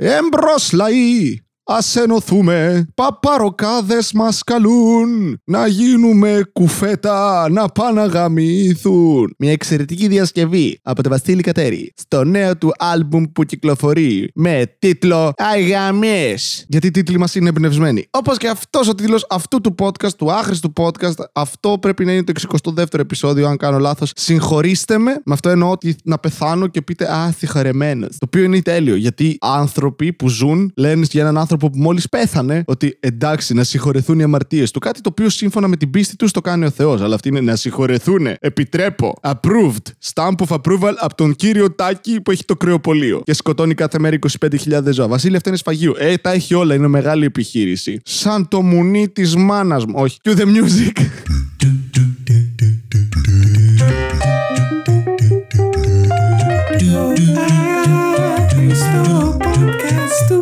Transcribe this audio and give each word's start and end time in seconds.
en 0.00 0.30
Broslay. 0.30 1.42
Ας 1.72 1.96
ενωθούμε, 1.96 2.86
παπαροκάδες 2.94 4.12
μας 4.12 4.44
καλούν 4.44 5.40
Να 5.44 5.66
γίνουμε 5.66 6.42
κουφέτα, 6.52 7.46
να 7.50 7.68
πάνε 7.68 8.00
να 8.00 8.06
γαμηθούν 8.06 9.34
Μια 9.38 9.52
εξαιρετική 9.52 10.08
διασκευή 10.08 10.80
από 10.82 11.02
τον 11.02 11.12
Βασίλη 11.12 11.42
Κατέρη 11.42 11.92
Στο 11.96 12.24
νέο 12.24 12.56
του 12.56 12.72
άλμπουμ 12.78 13.24
που 13.32 13.44
κυκλοφορεί 13.44 14.30
Με 14.34 14.76
τίτλο 14.78 15.32
Αγαμές 15.36 16.64
Γιατί 16.68 16.86
οι 16.86 16.90
τίτλοι 16.90 17.18
μας 17.18 17.34
είναι 17.34 17.48
εμπνευσμένοι. 17.48 18.06
Όπως 18.10 18.36
και 18.36 18.48
αυτός 18.48 18.88
ο 18.88 18.94
τίτλος 18.94 19.26
αυτού 19.28 19.60
του 19.60 19.74
podcast, 19.78 20.12
του 20.16 20.32
άχρηστου 20.32 20.72
podcast 20.76 21.24
Αυτό 21.32 21.78
πρέπει 21.80 22.04
να 22.04 22.12
είναι 22.12 22.24
το 22.24 22.32
62ο 22.64 22.98
επεισόδιο 22.98 23.48
αν 23.48 23.56
κάνω 23.56 23.78
λάθος. 23.78 24.12
Συγχωρήστε 24.14 24.98
με, 24.98 25.20
με 25.24 25.32
αυτό 25.34 25.48
εννοώ 25.48 25.70
ότι 25.70 25.96
να 26.04 26.18
πεθάνω 26.18 26.66
και 26.66 26.82
πείτε 26.82 27.12
Α, 27.12 27.34
συγχωρεμένος 27.38 28.08
Το 28.10 28.26
οποίο 28.26 28.42
είναι 28.42 28.62
τέλειο 28.62 28.94
γιατί 28.94 29.36
άνθρωποι 29.40 30.12
που 30.12 30.28
ζουν 30.28 30.72
λένε 30.76 31.06
για 31.10 31.20
έναν 31.20 31.38
άνθρωπο 31.38 31.59
άνθρωπο 31.60 31.70
που 31.70 31.78
μόλις 31.78 32.08
πέθανε 32.08 32.62
ότι 32.66 32.96
εντάξει 33.00 33.54
να 33.54 33.64
συγχωρεθούν 33.64 34.18
οι 34.18 34.22
αμαρτίες 34.22 34.70
του. 34.70 34.78
Κάτι 34.78 35.00
το 35.00 35.08
οποίο 35.12 35.28
σύμφωνα 35.28 35.68
με 35.68 35.76
την 35.76 35.90
πίστη 35.90 36.16
τους 36.16 36.30
το 36.30 36.40
κάνει 36.40 36.64
ο 36.64 36.70
Θεός. 36.70 37.00
Αλλά 37.00 37.14
αυτή 37.14 37.28
είναι 37.28 37.40
να 37.40 37.56
συγχωρεθούν. 37.56 38.26
Επιτρέπω. 38.40 39.14
Approved. 39.22 40.12
Stamp 40.12 40.34
of 40.46 40.56
approval 40.56 40.94
από 40.98 41.14
τον 41.14 41.34
κύριο 41.34 41.72
Τάκη 41.74 42.20
που 42.20 42.30
έχει 42.30 42.44
το 42.44 42.56
κρεοπολείο. 42.56 43.22
Και 43.24 43.34
σκοτώνει 43.34 43.74
κάθε 43.74 43.98
μέρα 43.98 44.18
25.000 44.40 44.90
ζώα. 44.90 45.08
Βασίλη, 45.08 45.36
αυτά 45.36 45.48
είναι 45.48 45.58
σφαγείο. 45.58 45.94
Ε, 45.98 46.16
τα 46.16 46.32
έχει 46.32 46.54
όλα. 46.54 46.74
Είναι 46.74 46.88
μεγάλη 46.88 47.24
επιχείρηση. 47.24 48.00
Σαν 48.04 48.48
το 48.48 48.62
μουνί 48.62 49.08
της 49.08 49.36
μάνας 49.36 49.84
μου. 49.84 49.94
Όχι. 49.96 50.18
To 50.24 50.36
the 50.36 50.44
music. 50.44 51.02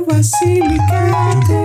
Του 0.09 0.15
Βασίλη 0.15 1.58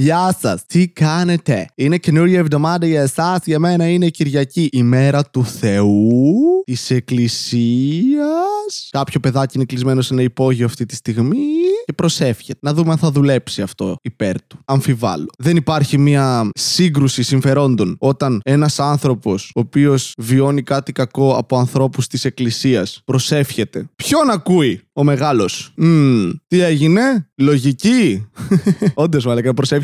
Γεια 0.00 0.36
σας, 0.40 0.66
τι 0.66 0.88
κάνετε; 0.88 1.66
Είναι 1.74 1.98
καινούργια 1.98 2.38
εβδομάδα 2.38 2.86
για 2.86 3.02
εσάς. 3.02 3.38
Για 3.44 3.58
μένα 3.58 3.88
είναι 3.88 4.08
Κυριακή, 4.08 4.68
η 4.72 4.82
μέρα 4.82 5.24
του 5.24 5.44
Θεού, 5.44 6.62
της 6.64 6.90
Εκκλησίας. 6.90 8.88
Κάποιο 8.90 9.20
παιδάκι 9.20 9.56
είναι 9.56 9.64
κλεισμένο 9.64 10.00
σε 10.00 10.14
ένα 10.14 10.22
υπόγειο 10.22 10.66
αυτή 10.66 10.86
τη 10.86 10.94
στιγμή 10.94 11.46
και 11.84 11.92
προσεύχεται. 11.92 12.58
Να 12.62 12.74
δούμε 12.74 12.90
αν 12.90 12.98
θα 12.98 13.10
δουλέψει 13.10 13.62
αυτό 13.62 13.96
υπέρ 14.02 14.46
του. 14.46 14.58
Αμφιβάλλω. 14.64 15.26
Δεν 15.38 15.56
υπάρχει 15.56 15.98
μια 15.98 16.50
σύγκρουση 16.54 17.22
συμφερόντων 17.22 17.96
όταν 17.98 18.40
ένας 18.44 18.80
άνθρωπος, 18.80 19.52
ο 19.54 19.60
οποίος 19.60 20.14
βιώνει 20.18 20.62
κάτι 20.62 20.92
κακό 20.92 21.36
από 21.36 21.58
ανθρώπους 21.58 22.06
της 22.06 22.24
Εκκλησίας, 22.24 23.02
προσεύχεται. 23.04 23.88
Ποιον 23.96 24.30
ακούει 24.30 24.80
ο 24.92 25.04
μεγάλος; 25.04 25.74
Τι 26.48 26.60
έγινε, 26.60 27.28
λογική. 27.36 28.28
Όντως, 28.94 29.24
μάλλον 29.24 29.42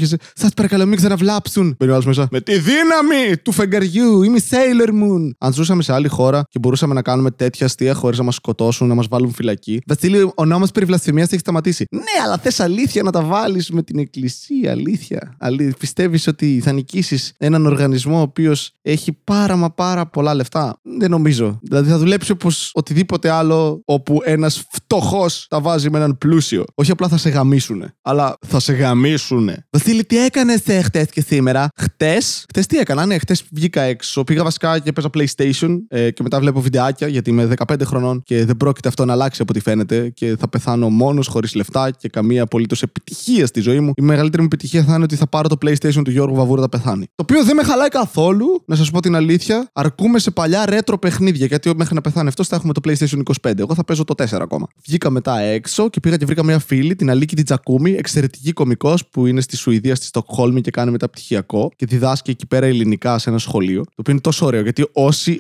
προσεύχεσαι. 0.09 0.33
Σας 0.35 0.51
παρακαλώ, 0.55 0.87
μην 0.87 0.97
ξαναβλάψουν. 0.97 1.77
Μπαίνει 1.79 1.99
μέσα. 2.07 2.29
Με 2.31 2.41
τη 2.41 2.59
δύναμη 2.59 3.37
του 3.43 3.53
φεγγαριού. 3.53 4.23
Είμαι 4.23 4.39
Sailor 4.51 4.89
Moon. 4.89 5.31
Αν 5.39 5.53
ζούσαμε 5.53 5.83
σε 5.83 5.93
άλλη 5.93 6.09
χώρα 6.09 6.45
και 6.51 6.59
μπορούσαμε 6.59 6.95
να 6.95 7.03
κάνουμε 7.03 7.31
τέτοια 7.31 7.67
αστεία 7.67 7.95
χωρίς 7.95 8.19
να 8.19 8.25
μας 8.25 8.35
σκοτώσουν, 8.35 8.89
να 8.89 8.95
μας 8.95 9.07
βάλουν 9.09 9.33
φυλακή. 9.33 9.81
Βασίλειο, 9.87 10.33
ο 10.37 10.45
νόμος 10.45 10.71
περί 10.71 10.87
βλασφημίας 10.87 11.31
έχει 11.31 11.41
σταματήσει. 11.41 11.85
Ναι, 11.91 12.25
αλλά 12.25 12.39
θες 12.39 12.61
αλήθεια 12.61 13.03
να 13.03 13.11
τα 13.11 13.23
βάλεις 13.23 13.71
με 13.71 13.83
την 13.83 13.99
εκκλησία. 13.99 14.71
Αλήθεια. 14.71 15.37
Αλήθεια. 15.39 15.75
Πιστεύεις 15.79 16.27
ότι 16.27 16.61
θα 16.65 16.73
νικήσεις 16.73 17.33
έναν 17.39 17.67
οργανισμό 17.67 18.19
ο 18.19 18.21
οποίος 18.21 18.73
έχει 18.83 19.13
πάρα 19.25 19.57
μα 19.57 19.71
πάρα 19.71 20.07
πολλά 20.07 20.35
λεφτά; 20.35 20.81
Δεν 20.83 21.11
νομίζω. 21.11 21.59
Δηλαδή 21.63 21.91
θα 21.91 21.99
δουλέψει 21.99 22.33
όπως 22.33 22.71
οτιδήποτε 22.75 23.31
άλλο 23.31 23.83
όπου 23.85 24.21
ένας 24.25 24.65
φτωχός 24.71 25.47
τα 25.49 25.61
βάζει 25.61 25.91
με 25.91 25.99
έναν 25.99 26.19
πλούσιο. 26.19 26.65
Όχι 26.75 26.91
απλά 26.91 27.09
θα 27.09 27.17
σε 27.17 27.29
γαμίσουνε, 27.29 27.95
αλλά 28.03 28.37
θα 28.47 28.61
σε 28.61 28.73
γαμίσουνε. 28.73 29.67
Βασίλη, 29.97 30.05
τι 30.05 30.25
έκανες 30.25 30.63
χτες 30.85 31.07
και 31.11 31.21
σήμερα; 31.21 31.69
Χτες. 31.77 32.45
Χτες 32.49 32.67
τι 32.67 32.79
έκανα, 32.79 33.07
ναι, 33.07 33.19
χτες 33.19 33.45
βγήκα 33.51 33.83
έξω. 33.83 34.25
Πήγα 34.25 34.43
βασικά 34.43 34.79
και 34.79 34.89
έπαιζα 34.89 35.11
PlayStation 35.15 35.79
ε, 35.89 36.11
και 36.11 36.23
μετά 36.23 36.41
βλέπω 36.41 36.61
βιντεάκια 36.61 37.09
γιατί 37.09 37.31
είμαι 37.31 37.49
15 37.67 37.75
χρονών 37.85 38.23
και 38.25 38.45
δεν 38.45 38.57
πρόκειται 38.57 38.89
αυτό 38.89 39.05
να 39.05 39.13
αλλάξει 39.13 39.43
από 39.43 39.53
ό,τι 39.55 39.63
φαίνεται 39.63 40.09
και 40.09 40.37
θα 40.39 40.49
πεθάνω 40.49 40.91
μόνος 40.91 41.27
χωρίς 41.27 41.55
λεφτά 41.55 41.91
και 41.91 42.09
καμία 42.09 42.43
απολύτως 42.43 42.83
επιτυχία 42.83 43.47
στη 43.47 43.61
ζωή 43.61 43.81
μου. 43.81 43.93
Η 43.97 44.03
μεγαλύτερη 44.03 44.43
μου 44.43 44.49
επιτυχία 44.53 44.83
θα 44.85 44.95
είναι 44.95 45.05
ότι 45.05 45.17
θα 45.17 45.27
πάρω 45.27 45.49
το 45.49 45.57
PlayStation 45.65 46.01
του 46.05 46.11
Γιώργου 46.11 46.35
Βαβούρα 46.35 46.61
θα 46.61 46.69
πεθάνει. 46.69 47.05
Το 47.15 47.23
οποίο 47.23 47.45
δεν 47.45 47.57
με 47.57 47.63
χαλάει 47.63 47.89
καθόλου, 47.89 48.63
να 48.67 48.77
σας 48.77 48.91
πω 48.91 49.01
την 49.01 49.15
αλήθεια. 49.15 49.69
Αρκούμε 49.73 50.19
σε 50.19 50.31
παλιά 50.31 50.67
ρέτρο 50.67 50.99
παιχνίδια 50.99 51.47
γιατί 51.47 51.73
μέχρι 51.77 51.95
να 51.95 52.01
πεθάνει 52.01 52.29
αυτός 52.29 52.49
θα 52.49 52.57
έχουμε 52.57 52.73
το 52.73 52.81
PlayStation 52.85 53.21
25. 53.43 53.59
Εγώ 53.59 53.75
θα 53.75 53.85
παίζω 53.85 54.05
το 54.05 54.15
4 54.31 54.39
ακόμα. 54.41 54.67
Βγήκα 54.87 55.11
μετά 55.11 55.39
έξω 55.41 55.91
και 55.91 56.01
πήγα 56.01 56.17
και 56.17 56.25
βρήκα 56.25 56.45
μια 56.45 56.59
φίλη, 56.59 56.97
την 56.97 57.11
Αλίκη 57.11 57.43
Τζακούμη, 57.43 57.93
εξαιρετική 57.93 58.53
κωμικός 58.53 59.07
που 59.07 59.27
είναι 59.27 59.41
στη 59.41 59.57
Σουηδία, 59.57 59.86
στη 59.95 60.07
Στοκχόλμη 60.07 60.61
και 60.61 60.71
κάνει 60.71 60.91
μεταπτυχιακό 60.91 61.71
και 61.77 61.87
διδάσκει 61.87 62.31
εκεί 62.31 62.47
πέρα 62.47 62.67
ελληνικά 62.67 63.19
σε 63.19 63.31
ένα 63.31 63.39
σχολείο. 63.39 63.85
Το 63.85 63.91
οποίο 63.97 64.13
είναι 64.13 64.23
τόσο 64.23 64.47
ωραίο 64.47 64.63
γιατί 64.63 64.87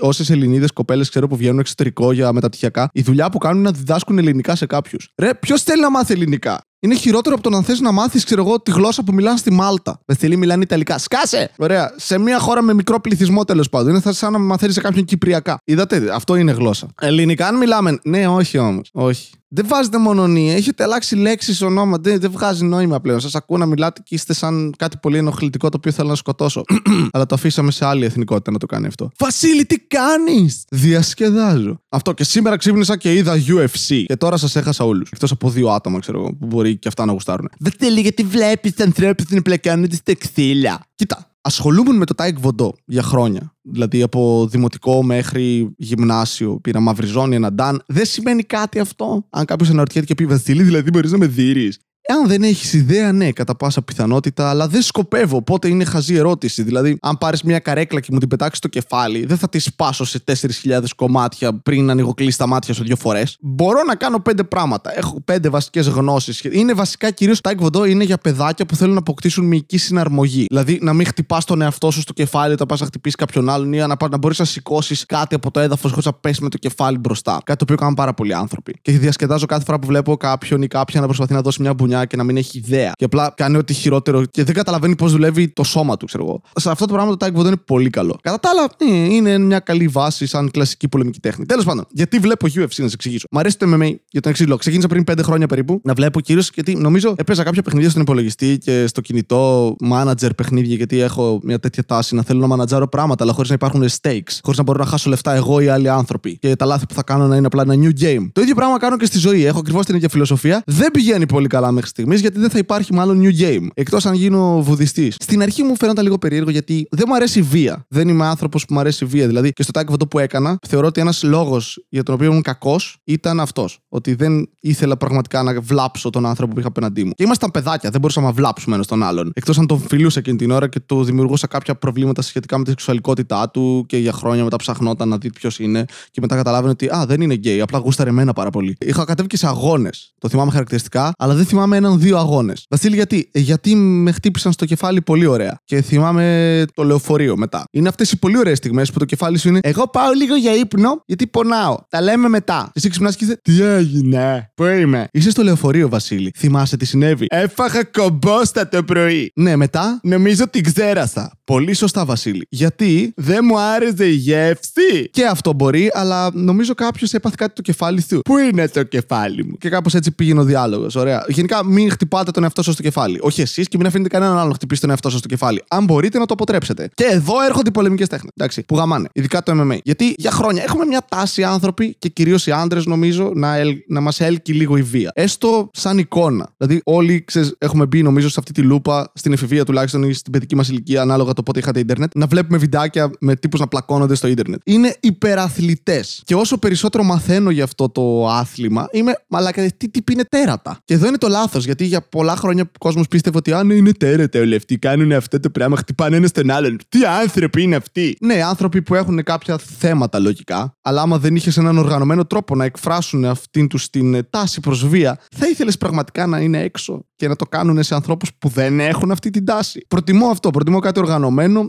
όσες 0.01 0.31
Ελληνίδες 0.31 0.71
κοπέλες 0.71 1.09
ξέρω 1.09 1.27
που 1.27 1.37
βγαίνουν 1.37 1.59
εξωτερικό 1.59 2.13
για 2.13 2.33
μεταπτυχιακά, 2.33 2.91
η 2.93 3.03
δουλειά 3.03 3.31
που 3.31 3.39
κάνουν 3.39 3.59
είναι 3.59 3.71
να 3.71 3.77
διδάσκουν 3.77 4.19
ελληνικά 4.19 4.55
σε 4.55 4.67
κάποιους. 4.67 5.13
Ρε, 5.17 5.35
ποιος 5.35 5.63
θέλει 5.63 5.81
να 5.81 5.91
μάθει 5.91 6.13
ελληνικά; 6.13 6.61
Είναι 6.87 6.95
χειρότερο 6.95 7.35
από 7.35 7.45
το 7.45 7.51
να 7.51 7.63
θες 7.63 7.81
να 7.81 7.93
μάθεις, 7.93 8.25
ξέρω 8.25 8.43
εγώ, 8.43 8.61
τη 8.61 8.71
γλώσσα 8.71 9.03
που 9.03 9.13
μιλάνε 9.13 9.37
στη 9.37 9.53
Μάλτα. 9.53 10.01
θέλει 10.19 10.37
μιλάνε 10.37 10.63
Ιταλικά. 10.63 10.99
Σκάσε! 10.99 11.51
Ωραία. 11.57 11.93
Σε 11.97 12.19
μια 12.19 12.39
χώρα 12.39 12.63
με 12.63 12.75
μικρό 12.75 13.01
πληθυσμό 13.01 13.45
τέλος 13.45 13.69
πάντων. 13.69 13.95
Είναι 13.95 14.13
σαν 14.13 14.33
να 14.33 14.39
μαθαίνεις 14.39 14.75
σε 14.75 14.81
κάποιον 14.81 15.05
Κυπριακά. 15.05 15.59
Είδατε, 15.65 16.11
αυτό 16.13 16.37
είναι 16.37 16.53
γλώσσα. 16.53 16.89
Ελληνικά, 17.01 17.47
αν 17.47 17.57
μιλάμε. 17.57 17.99
Ναι, 18.03 18.29
όχι 18.29 18.59
όμως. 18.59 18.91
Όχι. 18.93 19.31
Δεν 19.49 19.67
βάζετε 19.69 19.99
μονονία. 19.99 20.55
Έχετε 20.55 20.83
αλλάξει 20.83 21.17
λέξεις, 21.17 21.63
ονόμα. 21.63 21.99
Δεν, 22.01 22.21
δεν 22.21 22.31
βγάζει 22.31 22.65
νόημα 22.65 23.01
πλέον. 23.01 23.21
Σας 23.21 23.35
ακούω 23.35 23.57
να 23.57 23.67
μιλάτε 23.67 24.01
και 24.05 24.15
είστε 24.15 24.35
σαν 24.35 24.75
κάτι 24.79 24.97
πολύ 25.03 25.19
ενοχλητικό 25.19 25.69
το 25.69 25.77
οποίο 25.77 25.93
θέλω 25.93 26.09
να 26.09 26.15
σκοτώσω. 26.15 26.63
Αλλά 27.13 27.27
το 27.27 27.35
αφήσαμε 27.35 27.71
σε 27.71 27.87
άλλη 27.87 28.05
εθνικότητα 28.05 28.51
να 28.51 28.59
το 28.59 28.67
κάνει 28.67 28.87
αυτό. 28.87 29.11
Βασίλη, 29.19 29.65
τι 29.67 29.79
κάνεις! 29.79 30.65
Διασκεδάζω. 30.71 31.81
Αυτό 31.89 32.13
και 32.13 32.25
σήμερα 32.25 32.57
ξύπνησα 32.57 32.97
και 32.97 33.15
είδα 33.15 33.35
UFC. 33.35 34.05
Και 34.07 34.17
τώρα 34.17 34.37
σας 34.37 34.57
έχασα 34.57 34.85
όλους. 34.85 35.11
Εκτός 35.13 35.31
από 35.31 35.51
δύο 35.51 35.69
άτομα, 35.69 35.99
ξέρω 35.99 36.19
εγώ, 36.19 36.35
που 36.35 36.47
μπορεί 36.47 36.76
και 36.79 36.89
αυτά 36.89 37.05
να 37.05 37.13
γουστάρουν. 37.13 37.51
Βασίλη, 37.59 38.01
γιατί 38.01 38.23
βλέπεις 38.23 38.81
ανθρώπους 38.81 39.25
να 39.29 39.43
πλακώνονται 39.43 39.95
στα 39.95 40.15
ξύλα. 40.15 40.87
Κοίτα, 40.95 41.31
ασχολούμουν 41.41 41.97
με 41.97 42.05
το 42.05 42.15
Τάε 42.15 42.41
Κβον 42.41 42.60
Ντο 42.60 42.75
για 42.85 43.03
χρόνια. 43.03 43.55
Δηλαδή 43.63 44.03
από 44.03 44.47
δημοτικό 44.51 45.03
μέχρι 45.03 45.75
γυμνάσιο 45.77 46.61
πήρα 46.61 46.81
μαύρη 46.81 47.08
ζώνη, 47.08 47.35
ένα 47.35 47.53
ντάν. 47.53 47.83
Δεν 47.87 48.05
σημαίνει 48.05 48.43
κάτι 48.43 48.79
αυτό. 48.79 49.27
Αν 49.31 49.45
κάποιος 49.45 49.71
αναρωτιέται 49.71 50.07
και 50.07 50.15
πει 50.15 50.27
Βασίλη, 50.27 50.63
δηλαδή 50.63 50.91
μπορείς 50.91 51.13
να 51.13 51.19
με 51.19 51.27
δείρεις. 51.27 51.73
Εάν 52.09 52.29
δεν 52.29 52.43
έχεις 52.43 52.73
ιδέα, 52.73 53.13
ναι, 53.13 53.31
κατά 53.33 53.57
πάσα 53.57 53.83
πιθανότητα, 53.83 54.51
αλλά 54.51 54.69
δεν 54.69 54.83
σκοπεύω. 54.83 55.37
Οπότε 55.37 55.69
είναι 55.69 55.85
χαζή 55.85 56.15
ερώτηση. 56.15 56.63
Δηλαδή, 56.63 56.99
αν 57.03 57.19
πάρεις 57.19 57.43
μια 57.43 57.59
καρέκλα 57.59 58.01
και 58.01 58.09
μου 58.13 58.19
την 58.19 58.29
πετάξεις 58.29 58.59
στο 58.59 58.69
κεφάλι, 58.69 59.27
δεν 59.27 59.37
θα 59.37 59.49
τη 59.49 59.59
σπάσω 59.59 60.05
σε 60.05 60.25
4.000 60.25 60.83
κομμάτια 60.97 61.55
πριν 61.55 61.91
ανοιγοκλείσει 61.91 62.39
τα 62.39 62.47
μάτια 62.47 62.75
σου 62.75 62.85
δύο 62.85 62.97
φορές. 62.97 63.37
Μπορώ 63.41 63.83
να 63.87 63.95
κάνω 63.95 64.21
πέντε 64.21 64.45
πράγματα. 64.45 64.99
Έχω 64.99 65.21
πέντε 65.25 65.49
βασικές 65.49 65.89
γνώσεις. 65.89 66.45
Είναι 66.51 66.73
βασικά 66.73 67.11
κυρίως 67.11 67.41
τα 67.41 67.51
εκβοντό 67.51 67.85
είναι 67.85 68.05
για 68.05 68.19
παιδάκια 68.19 68.67
που 68.67 68.77
θέλουν 68.77 68.93
να 68.93 68.99
αποκτήσουν 68.99 69.45
μυϊκή 69.45 69.79
συναρμογή. 69.79 70.45
Δηλαδή, 70.49 70.79
να 70.83 70.93
μην 70.93 71.07
χτυπάς 71.07 71.45
τον 71.45 71.63
εαυτό 71.63 71.91
σου 71.91 72.01
στο 72.01 72.13
κεφάλι 72.13 72.53
όταν 72.53 72.67
πας 72.67 72.81
να 72.81 72.87
χτυπήσεις 72.87 73.17
κάποιον 73.17 73.49
άλλον 73.49 73.73
ή 73.73 73.79
να, 73.79 73.97
να 74.11 74.19
μπορείς 74.19 74.39
να 74.39 74.45
σηκώσεις 74.45 75.07
κάτι 75.07 75.35
από 75.35 75.51
το 75.51 75.61
έδαφος 75.61 75.91
χωρίς 75.91 76.05
να 76.05 76.13
πέσει 76.13 76.43
με 76.43 76.49
το 76.49 76.59
κεφάλι 76.59 76.99
μπροστά. 76.99 77.41
Κάτι 77.45 77.59
το 77.59 77.65
οποίο 77.65 77.77
κάνουν 77.77 77.95
πάρα 77.95 78.15
πολλοί 78.15 78.35
άνθρωποι. 78.35 78.79
Και 78.83 78.93
διασκεδάζω 78.93 79.47
κάθε 79.47 79.65
φορά 79.65 79.79
που 79.79 79.87
βλέπω 79.87 80.17
κάποιον 80.17 80.63
ή 80.63 80.67
κάποια 80.67 81.01
να 81.01 81.07
προσπαθεί 81.07 81.33
να 81.33 81.41
δώσει 81.41 81.63
μια 81.63 81.75
μπουνιά 81.75 81.96
και 82.05 82.17
να 82.17 82.25
μην 82.25 82.37
έχει 82.37 82.59
ιδέα. 82.59 82.93
Και 82.97 83.05
απλά 83.05 83.33
κάνει 83.37 83.57
ό,τι 83.57 83.73
χειρότερο 83.73 84.25
και 84.25 84.45
δεν 84.45 84.55
καταλαβαίνει 84.55 84.97
πώς 84.97 85.13
δουλεύει 85.13 85.49
το 85.49 85.65
σώμα 85.65 85.97
του, 85.97 86.07
ξέρω 86.07 86.25
εγώ. 86.25 86.41
Σε 86.55 86.71
αυτό 86.71 86.87
το 86.87 86.93
πράγμα 86.93 87.17
το 87.17 87.27
Taekwondo 87.27 87.47
είναι 87.47 87.57
πολύ 87.57 87.91
καλό. 87.91 88.19
Κατά 88.23 88.41
τα 88.41 88.51
άλλα, 88.51 88.93
ναι, 88.93 89.15
είναι 89.15 89.39
μια 89.39 89.59
καλή 89.59 89.89
βάση 89.89 90.27
σαν 90.27 90.51
κλασική 90.51 90.89
πολεμική 90.89 91.21
τέχνη. 91.21 91.47
Τέλος 91.47 91.65
πάντων, 91.65 91.87
γιατί 91.91 92.19
βλέπω 92.19 92.47
UFC, 92.47 92.59
να 92.59 92.67
σας 92.67 92.93
εξηγήσω. 92.93 93.27
Μ' 93.31 93.39
αρέσει 93.39 93.59
το 93.59 93.67
MMA 93.75 93.95
για 94.11 94.21
τον 94.21 94.31
εξής 94.31 94.47
λόγο. 94.47 94.59
Ξεκίνησα 94.59 94.89
πριν 94.89 95.05
5 95.11 95.19
χρόνια 95.23 95.47
περίπου 95.47 95.81
να 95.85 95.95
βλέπω 95.95 96.21
κυρίως 96.21 96.51
γιατί 96.55 96.75
νομίζω 96.75 97.15
έπαιζα 97.17 97.43
κάποια 97.43 97.63
παιχνίδια 97.63 97.91
στον 97.91 98.03
υπολογιστή 98.03 98.59
και 98.59 98.87
στο 98.87 99.01
κινητό 99.01 99.77
manager 99.91 100.31
παιχνίδια 100.37 100.75
γιατί 100.75 101.01
έχω 101.01 101.41
μια 101.43 101.59
τέτοια 101.59 101.85
τάση 101.85 102.15
να 102.15 102.23
θέλω 102.23 102.41
να 102.41 102.47
μανατζάρω 102.47 102.89
πράγματα 102.89 103.25
αλλά 103.25 103.33
χωρίς 103.33 103.49
να 103.49 103.55
υπάρχουν 103.55 103.85
stakes. 103.85 104.39
Χωρίς 104.43 104.59
να 104.59 104.63
μπορώ 104.63 104.79
να 104.79 104.87
χάσω 104.87 105.11
λεφτά 105.11 105.35
εγώ 105.35 105.61
ή 105.61 105.69
άλλοι 105.69 105.89
άνθρωποι. 105.89 106.39
Και 106.39 106.57
τα 106.57 106.65
λάθη 106.65 106.87
που 106.87 106.95
θα 106.95 107.03
κάνω 107.03 107.27
να 107.27 107.37
είναι 107.37 107.47
απλά 107.47 107.63
ένα 107.63 107.75
new 107.75 108.03
game. 108.03 108.29
Το 108.33 108.41
ίδιο 108.41 108.55
πράγμα 108.55 108.79
κάνω 108.79 108.97
και 108.97 109.05
στη 109.05 109.19
ζωή. 109.19 109.45
Έχω 109.45 109.59
ακριβώς 109.59 109.85
την 109.87 109.95
ίδια 109.95 110.09
φιλοσοφία. 110.09 110.63
Δεν 110.67 110.91
πηγαίνει 110.91 111.27
πολύ 111.27 111.49
καλά 111.49 111.71
μέχρι 111.71 111.86
μέχρι 111.87 112.03
στιγμής, 112.03 112.21
γιατί 112.21 112.41
δεν 112.41 112.51
θα 112.51 112.59
υπάρχει 112.59 112.95
μάλλον 112.95 113.21
new 113.23 113.41
game. 113.41 113.67
Εκτός 113.75 114.07
αν 114.07 114.15
γίνω 114.15 114.63
βουδιστής. 114.63 115.17
Στην 115.19 115.43
αρχή 115.43 115.63
μου 115.63 115.77
φαίνονταν 115.77 116.05
λίγο 116.05 116.19
περίεργο 116.19 116.51
γιατί 116.51 116.87
δεν 116.91 117.05
μου 117.09 117.15
αρέσει 117.15 117.39
η 117.39 117.43
βία. 117.43 117.85
Δεν 117.89 118.09
είμαι 118.09 118.27
άνθρωπος 118.27 118.65
που 118.65 118.75
μου 118.75 118.81
αρέσει 118.81 119.05
η 119.05 119.07
βία. 119.07 119.27
Δηλαδή 119.27 119.53
και 119.53 119.63
στο 119.63 119.73
τάκι 119.73 119.93
αυτό 119.93 120.07
που 120.07 120.19
έκανα, 120.19 120.59
θεωρώ 120.69 120.87
ότι 120.87 121.01
ένας 121.01 121.23
λόγος 121.23 121.85
για 121.89 122.03
τον 122.03 122.15
οποίο 122.15 122.29
ήμουν 122.31 122.43
κακός 122.43 122.99
ήταν 123.05 123.41
αυτός. 123.41 123.79
Ότι 123.89 124.15
δεν 124.15 124.49
ήθελα 124.61 124.97
πραγματικά 124.97 125.43
να 125.43 125.61
βλάψω 125.61 126.11
τον 126.11 126.27
άνθρωπο 126.27 126.53
που 126.53 126.59
είχα 126.59 126.69
απέναντί 126.69 127.05
μου. 127.05 127.11
Και 127.15 127.25
ήμασταν 127.25 127.51
παιδάκια, 127.51 127.91
δεν 127.91 128.01
μπορούσαμε 128.01 128.27
να 128.27 128.33
βλάψουμε 128.33 128.75
ένας 128.75 128.87
τον 128.87 129.03
άλλον. 129.03 129.31
Εκτός 129.35 129.59
αν 129.59 129.67
τον 129.67 129.79
φιλούσα 129.79 130.19
εκείνη 130.19 130.37
την 130.37 130.51
ώρα 130.51 130.69
και 130.69 130.81
του 130.81 131.05
δημιουργούσα 131.05 131.47
κάποια 131.47 131.75
προβλήματα 131.75 132.23
σχετικά 132.23 132.59
με 132.59 132.65
τη 132.65 132.71
σεξουαλικότητά 132.71 133.51
του 133.51 133.85
και 133.89 133.97
για 133.97 134.13
χρόνια 134.13 134.45
μετά 134.45 134.57
ψαχνόταν 134.57 135.09
να 135.09 135.19
δει 135.19 135.33
ποιος 135.33 135.59
είναι 135.59 135.85
και 136.11 136.21
μετά 136.21 136.37
καταλάβαινε 136.37 136.71
ότι 136.71 136.87
Α, 136.87 137.05
δεν 137.07 137.21
είναι 137.21 137.35
γκέι, 137.35 137.61
απλά 137.61 137.79
γούσταρε 137.79 138.11
εμένα 138.11 138.33
πάρα 138.33 138.51
πολύ. 138.51 138.77
Είχα 138.81 139.05
κατέβει 139.05 139.29
και 139.29 139.37
σε 139.37 139.47
αγώνες. 139.47 140.15
Το 140.19 140.29
θυμάμαι 140.29 140.51
χαρακτηριστικά, 140.51 141.13
αλλά 141.19 141.35
δεν 141.35 141.45
θυμάμαι 141.45 141.76
έναν-δύο 141.77 142.19
αγώνες. 142.19 142.67
Βασίλη, 142.71 142.95
γιατί; 142.95 143.29
Ε, 143.33 143.39
γιατί 143.41 143.75
με 143.75 144.13
χτύπησαν 144.13 144.53
στο 144.53 144.65
κεφάλι 144.65 145.03
πολύ 145.03 145.27
ωραία. 145.27 145.59
Και 145.65 145.83
θυμάμαι 145.83 146.65
το 146.75 146.85
λεωφορείο 146.85 147.37
μετά. 147.37 147.65
Είναι 147.71 147.89
αυτές 147.89 148.13
οι 148.13 148.19
πολύ 148.19 148.39
ωραίες 148.39 148.59
στιγμές 148.59 148.93
που 148.93 148.99
το 148.99 149.05
κεφάλι 149.05 149.39
σου 149.39 149.49
είναι 149.49 149.59
Εγώ 149.63 149.89
πάω 149.89 150.13
λίγο 150.13 150.37
για 150.37 150.55
ύπνο, 150.55 151.03
γιατί 151.07 151.27
πονάω. 151.27 151.77
Τα 151.89 152.01
λέμε 152.01 152.29
μετά. 152.29 152.71
Εσύ 152.75 152.89
ξυπνάς 152.89 153.17
και 153.17 153.25
είσαι 153.25 153.41
Τι 153.43 153.63
έγινε, 153.63 154.51
Πού 154.55 154.65
είμαι; 154.65 155.09
Είσαι 155.13 155.31
στο 155.31 155.43
λεωφορείο, 155.43 155.89
Βασίλη. 155.89 156.33
Θυμάσαι 156.37 156.77
τι 156.77 156.85
συνέβη. 156.85 157.27
Έφαγα 157.29 157.83
κομπόστα 157.85 158.69
το 158.69 158.83
πρωί. 158.83 159.33
Ναι, 159.35 159.57
μετά; 159.57 160.01
Νομίζω 160.03 160.49
την 160.49 160.63
ξέρασα. 160.65 161.36
Πολύ 161.47 161.75
σωστά, 161.75 162.05
Βασίλη. 162.05 162.47
Γιατί; 162.49 163.13
Δεν 163.17 163.41
μου 163.45 163.59
άρεσε 163.59 164.07
η 164.07 164.15
γεύση. 164.15 165.09
Και 165.11 165.27
αυτό 165.27 165.53
μπορεί, 165.53 165.91
αλλά 165.93 166.31
νομίζω 166.33 166.75
κάποιος 166.75 167.13
έπαθε 167.13 167.35
κάτι 167.39 167.55
το 167.55 167.63
κεφάλι 167.63 168.03
του. 168.03 168.21
Πού 168.21 168.39
είναι 168.39 168.69
το 168.69 168.83
κεφάλι 168.83 169.45
μου; 169.45 169.57
Και 169.59 169.69
κάπως 169.69 169.95
έτσι 169.95 170.13
πήγαινε 170.13 170.41
ο 170.41 170.45
διάλογος. 170.45 170.95
Ωραία. 170.95 171.25
Γενικά, 171.29 171.65
μην 171.65 171.91
χτυπάτε 171.91 172.31
τον 172.31 172.43
εαυτό 172.43 172.63
σας 172.63 172.75
στο 172.75 172.83
κεφάλι. 172.83 173.19
Όχι 173.21 173.41
εσείς 173.41 173.69
και 173.69 173.77
μην 173.77 173.87
αφήνετε 173.87 174.09
κανέναν 174.09 174.39
άλλο 174.39 174.49
να 174.49 174.55
χτυπήσει 174.55 174.81
τον 174.81 174.91
εαυτό 174.91 175.11
σας 175.11 175.19
στο 175.19 175.29
κεφάλι. 175.29 175.63
Αν 175.69 175.85
μπορείτε 175.85 176.19
να 176.19 176.27
το 176.27 176.35
αποτρέψετε. 176.35 176.89
Και 176.95 177.05
εδώ 177.05 177.43
έρχονται 177.47 177.69
οι 177.69 177.73
πολεμικές 177.73 178.09
τέχνες. 178.09 178.31
Εντάξει, 178.37 178.63
που 178.63 178.77
γαμάνε. 178.77 179.09
Ειδικά 179.13 179.43
το 179.43 179.53
MMA. 179.61 179.79
Γιατί 179.83 180.15
για 180.19 180.31
χρόνια 180.31 180.63
έχουμε 180.63 180.85
μια 180.85 181.05
τάση 181.09 181.45
άνθρωποι 181.45 181.97
και 181.99 182.09
κυρίως 182.09 182.47
οι 182.47 182.51
άντρες, 182.51 182.87
νομίζω, 182.87 183.31
να, 183.35 183.57
ελ, 183.57 183.77
να 183.89 184.01
μας 184.01 184.21
έλκει 184.21 184.53
λίγο 184.53 184.77
η 184.77 184.83
βία. 184.83 185.11
Έστω 185.15 185.71
σαν 185.73 185.99
εικόνα. 185.99 186.55
Δηλαδή, 186.57 186.81
όλοι 186.85 187.25
ξέρεις, 187.25 187.55
έχουμε 187.59 187.87
μπει, 187.87 188.03
νομίζω, 188.03 188.29
σε 188.29 188.37
αυτή 188.39 188.53
τη 188.53 188.63
λούπα, 188.63 189.13
στην 189.15 189.33
εφηβεία 189.33 189.65
τουλάχιστον 189.65 190.03
ή 190.03 190.13
στην 190.13 190.33
παιδική 190.33 190.57
μας 190.57 190.69
ηλικία, 190.69 191.01
ανάλογα 191.03 191.33
το 191.37 191.43
πότε 191.43 191.59
είχατε 191.59 191.79
Ιντερνετ, 191.79 192.11
να 192.15 192.27
βλέπουμε 192.27 192.59
βιντεάκια 192.59 193.11
με 193.21 193.37
τύπους 193.37 193.61
να 193.61 193.67
πλακώνονται 193.67 194.15
στο 194.15 194.27
Ιντερνετ. 194.29 194.61
Είναι 194.65 194.97
υπεραθλητές. 195.01 196.23
Και 196.25 196.35
όσο 196.35 196.59
περισσότερο 196.59 197.05
μαθαίνω 197.05 197.51
για 197.51 197.65
αυτό 197.65 197.89
το 197.89 198.29
άθλημα, 198.29 198.89
είμαι 198.93 199.15
μαλάκα. 199.29 199.71
Τι 199.77 199.89
τύποι 199.89 200.13
είναι 200.13 200.25
τέρατα. 200.29 200.79
Και 200.85 200.95
εδώ 200.95 201.07
είναι 201.07 201.19
το 201.19 201.29
λάθος, 201.29 201.65
γιατί 201.65 201.85
για 201.85 202.09
πολλά 202.09 202.37
χρόνια 202.37 202.63
ο 202.63 202.79
κόσμος 202.79 203.09
πίστευε 203.09 203.37
ότι 203.37 203.53
αν 203.53 203.71
είναι 203.71 203.93
τέρατα 203.93 204.41
όλοι 204.41 204.55
αυτοί, 204.55 204.79
κάνουν 204.79 205.13
αυτό 205.13 205.41
το 205.41 205.51
πράγμα, 205.51 205.77
χτυπάνε 205.77 206.17
ένα 206.17 206.27
στον 206.27 206.51
άλλον. 206.51 206.79
Τι 206.89 206.99
άνθρωποι 207.05 207.63
είναι 207.63 207.77
αυτοί; 207.77 208.17
Ναι, 208.21 208.43
άνθρωποι 208.43 208.83
που 208.83 208.95
έχουν 208.95 209.23
κάποια 209.23 209.59
θέματα 209.79 210.19
λογικά, 210.19 210.77
αλλά 210.83 211.03
άμα 211.03 211.19
δεν 211.19 211.37
είχες 211.37 211.57
έναν 211.57 211.79
οργανωμένο 211.79 212.25
τρόπο 212.25 212.55
να 212.55 212.65
εκφράσουν 212.65 213.25
αυτήν 213.25 213.69
τους 213.69 213.91
την 213.91 214.27
τάση 214.31 214.61
προς 214.61 214.89
βία, 214.89 215.19
θα 215.37 215.49
ήθελες 215.49 215.79
πραγματικά 215.79 216.27
να 216.27 216.41
είναι 216.41 216.63
έξω 216.63 217.05
και 217.17 217.29
να 217.29 217.37
το 217.37 217.45
κάνουν 217.45 217.83
σε 217.83 217.95
ανθρώπους 217.95 218.31
που 218.39 218.49
δεν 218.49 218.81
έχουν 218.81 219.11
αυτή 219.11 219.31
την 219.31 219.45
τάση. 219.45 219.87
Προτιμώ 219.89 220.27
αυτό. 220.27 220.51
Προτιμώ 220.51 220.79
κάτι 220.79 220.99
οργανωμένο 220.99 221.26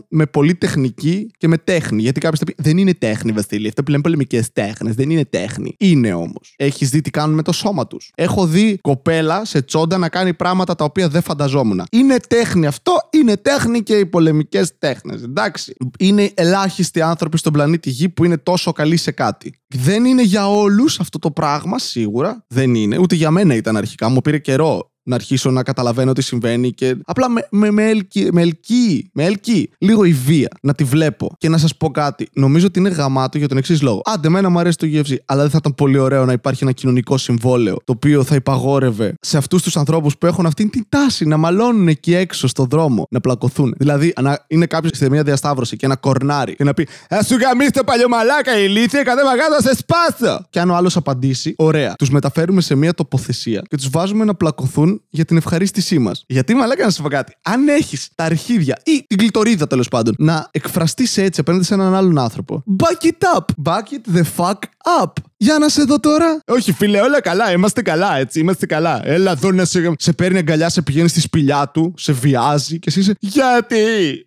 με 0.08 0.26
πολύ 0.26 0.54
τεχνική 0.54 1.30
και 1.38 1.48
με 1.48 1.58
τέχνη. 1.58 2.02
Γιατί 2.02 2.20
κάποιος 2.20 2.38
θα 2.38 2.44
πει 2.44 2.54
Δεν 2.58 2.78
είναι 2.78 2.94
τέχνη, 2.94 3.32
Βασίλη. 3.32 3.68
Αυτό 3.68 3.82
που 3.82 3.90
λέμε 3.90 4.02
πολεμικές 4.02 4.52
τέχνες. 4.52 4.94
Δεν 4.94 5.10
είναι 5.10 5.24
τέχνη. 5.24 5.74
Είναι 5.78 6.12
όμως. 6.12 6.54
Έχεις 6.56 6.90
δει 6.90 7.00
τι 7.00 7.10
κάνουν 7.10 7.34
με 7.34 7.42
το 7.42 7.52
σώμα 7.52 7.86
τους. 7.86 8.10
Έχω 8.14 8.46
δει 8.46 8.78
κοπέλα 8.80 9.44
σε 9.44 9.62
τσόντα 9.62 9.98
να 9.98 10.08
κάνει 10.08 10.34
πράγματα 10.34 10.74
τα 10.74 10.84
οποία 10.84 11.08
δεν 11.08 11.22
φανταζόμουν. 11.22 11.82
Είναι 11.90 12.16
τέχνη 12.28 12.66
αυτό. 12.66 12.92
Είναι 13.10 13.36
τέχνη 13.36 13.82
και 13.82 13.98
οι 13.98 14.06
πολεμικές 14.06 14.78
τέχνες. 14.78 15.22
Εντάξει. 15.22 15.74
Είναι 15.98 16.30
ελάχιστοι 16.34 17.00
άνθρωποι 17.00 17.38
στον 17.38 17.52
πλανήτη 17.52 17.90
Γη 17.90 18.08
που 18.08 18.24
είναι 18.24 18.36
τόσο 18.36 18.72
καλοί 18.72 18.96
σε 18.96 19.10
κάτι. 19.10 19.52
Δεν 19.74 20.04
είναι 20.04 20.22
για 20.22 20.50
όλους 20.50 21.00
αυτό 21.00 21.18
το 21.18 21.30
πράγμα, 21.30 21.78
σίγουρα. 21.78 22.44
Δεν 22.48 22.74
είναι. 22.74 22.98
Ούτε 22.98 23.14
για 23.14 23.30
μένα 23.30 23.54
ήταν 23.54 23.76
αρχικά. 23.76 24.08
Μου 24.08 24.20
πήρε 24.20 24.38
καιρό 24.38 24.92
να 25.08 25.14
αρχίσω 25.14 25.50
να 25.50 25.62
καταλαβαίνω 25.62 26.12
τι 26.12 26.22
συμβαίνει 26.22 26.72
και 26.72 26.96
απλά 27.04 27.28
με, 27.28 27.48
με, 27.50 27.70
με, 27.70 27.88
ελκύει, 27.88 28.28
με, 28.32 28.42
ελκύει, 28.42 29.10
με 29.12 29.24
ελκύει 29.24 29.70
λίγο 29.78 30.04
η 30.04 30.12
βία 30.12 30.48
να 30.62 30.74
τη 30.74 30.84
βλέπω. 30.84 31.30
Και 31.38 31.48
να 31.48 31.58
σας 31.58 31.76
πω 31.76 31.90
κάτι, 31.90 32.28
νομίζω 32.32 32.66
ότι 32.66 32.78
είναι 32.78 32.88
γαμάτο 32.88 33.38
για 33.38 33.48
τον 33.48 33.56
εξής 33.56 33.82
λόγο. 33.82 34.00
Άντε, 34.04 34.26
εμένα 34.26 34.48
μου 34.48 34.58
αρέσει 34.58 34.76
το 34.76 34.86
UFC, 34.90 35.14
αλλά 35.24 35.40
δεν 35.40 35.50
θα 35.50 35.56
ήταν 35.60 35.74
πολύ 35.74 35.98
ωραίο 35.98 36.24
να 36.24 36.32
υπάρχει 36.32 36.62
ένα 36.64 36.72
κοινωνικό 36.72 37.16
συμβόλαιο 37.16 37.76
το 37.84 37.92
οποίο 37.92 38.24
θα 38.24 38.34
υπαγόρευε 38.34 39.14
σε 39.20 39.36
αυτούς 39.36 39.62
τους 39.62 39.76
ανθρώπους 39.76 40.18
που 40.18 40.26
έχουν 40.26 40.46
αυτή 40.46 40.68
την 40.68 40.84
τάση 40.88 41.24
να 41.24 41.36
μαλώνουν 41.36 41.88
εκεί 41.88 42.14
έξω 42.14 42.46
στον 42.46 42.66
δρόμο, 42.70 43.06
να 43.10 43.20
πλακωθούν. 43.20 43.74
Δηλαδή, 43.78 44.12
να 44.20 44.44
είναι 44.46 44.66
κάποιος 44.66 44.92
σε 44.94 45.10
μια 45.10 45.22
διασταύρωση 45.22 45.76
και 45.76 45.86
ένα 45.86 45.96
κορνάρι 45.96 46.54
και 46.54 46.64
να 46.64 46.74
πει 46.74 46.88
Α 47.08 47.22
σου 47.22 47.36
γαμίσει 47.36 47.70
το 47.70 47.84
παλιωμαλάκα 47.84 48.58
ηλίθεια, 48.58 49.02
κατέβα 49.02 49.36
κάτω 49.36 49.62
σε 49.62 49.76
σπάσο. 49.76 50.46
Και 50.50 50.60
αν 50.60 50.70
ο 50.70 50.74
άλλος 50.74 50.96
απαντήσει, 50.96 51.54
ωραία, 51.56 51.94
τους 51.94 52.10
μεταφέρουμε 52.10 52.60
σε 52.60 52.74
μια 52.74 52.94
τοποθεσία 52.94 53.62
και 53.68 53.76
τους 53.76 53.88
βάζουμε 53.90 54.24
να 54.24 54.34
πλακωθούν 54.34 54.97
για 55.08 55.24
την 55.24 55.36
ευχαρίστησή 55.36 55.98
μας. 55.98 56.24
Γιατί 56.26 56.54
μαλάκα 56.54 56.84
να 56.84 56.90
σου 56.90 57.02
πω 57.02 57.08
κάτι. 57.08 57.36
Αν 57.42 57.68
έχεις 57.68 58.08
τα 58.14 58.24
αρχίδια 58.24 58.80
ή 58.84 59.04
την 59.06 59.18
κλειτορίδα 59.18 59.66
τέλος 59.66 59.88
πάντων 59.88 60.14
να 60.18 60.48
εκφραστείς 60.50 61.16
έτσι 61.16 61.40
απέναντι 61.40 61.64
σε 61.64 61.74
έναν 61.74 61.94
άλλον 61.94 62.18
άνθρωπο. 62.18 62.64
Back 62.82 63.06
it 63.06 63.38
up. 63.38 63.44
Back 63.64 63.78
it 63.78 64.16
the 64.16 64.22
fuck 64.36 64.58
up. 65.02 65.12
Για 65.40 65.58
να 65.58 65.68
σε 65.68 65.82
δω 65.82 66.00
τώρα. 66.00 66.40
Όχι, 66.46 66.72
φίλε, 66.72 67.00
όλα 67.00 67.20
καλά. 67.20 67.52
Είμαστε 67.52 67.82
καλά, 67.82 68.16
έτσι. 68.16 68.40
Είμαστε 68.40 68.66
καλά. 68.66 69.00
Έλα 69.04 69.30
εδώ 69.30 69.52
να 69.52 69.64
σε, 69.64 69.92
σε 69.98 70.12
παίρνει 70.12 70.38
αγκαλιά, 70.38 70.68
σε 70.68 70.82
πηγαίνει 70.82 71.08
στη 71.08 71.20
σπηλιά 71.20 71.70
του, 71.74 71.94
σε 71.96 72.12
βιάζει 72.12 72.78
και 72.78 72.88
εσύ 72.88 73.00
είσαι. 73.00 73.14
Γιατί! 73.18 73.76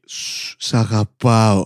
Σου, 0.05 0.55
σ' 0.57 0.73
αγαπάω. 0.73 1.65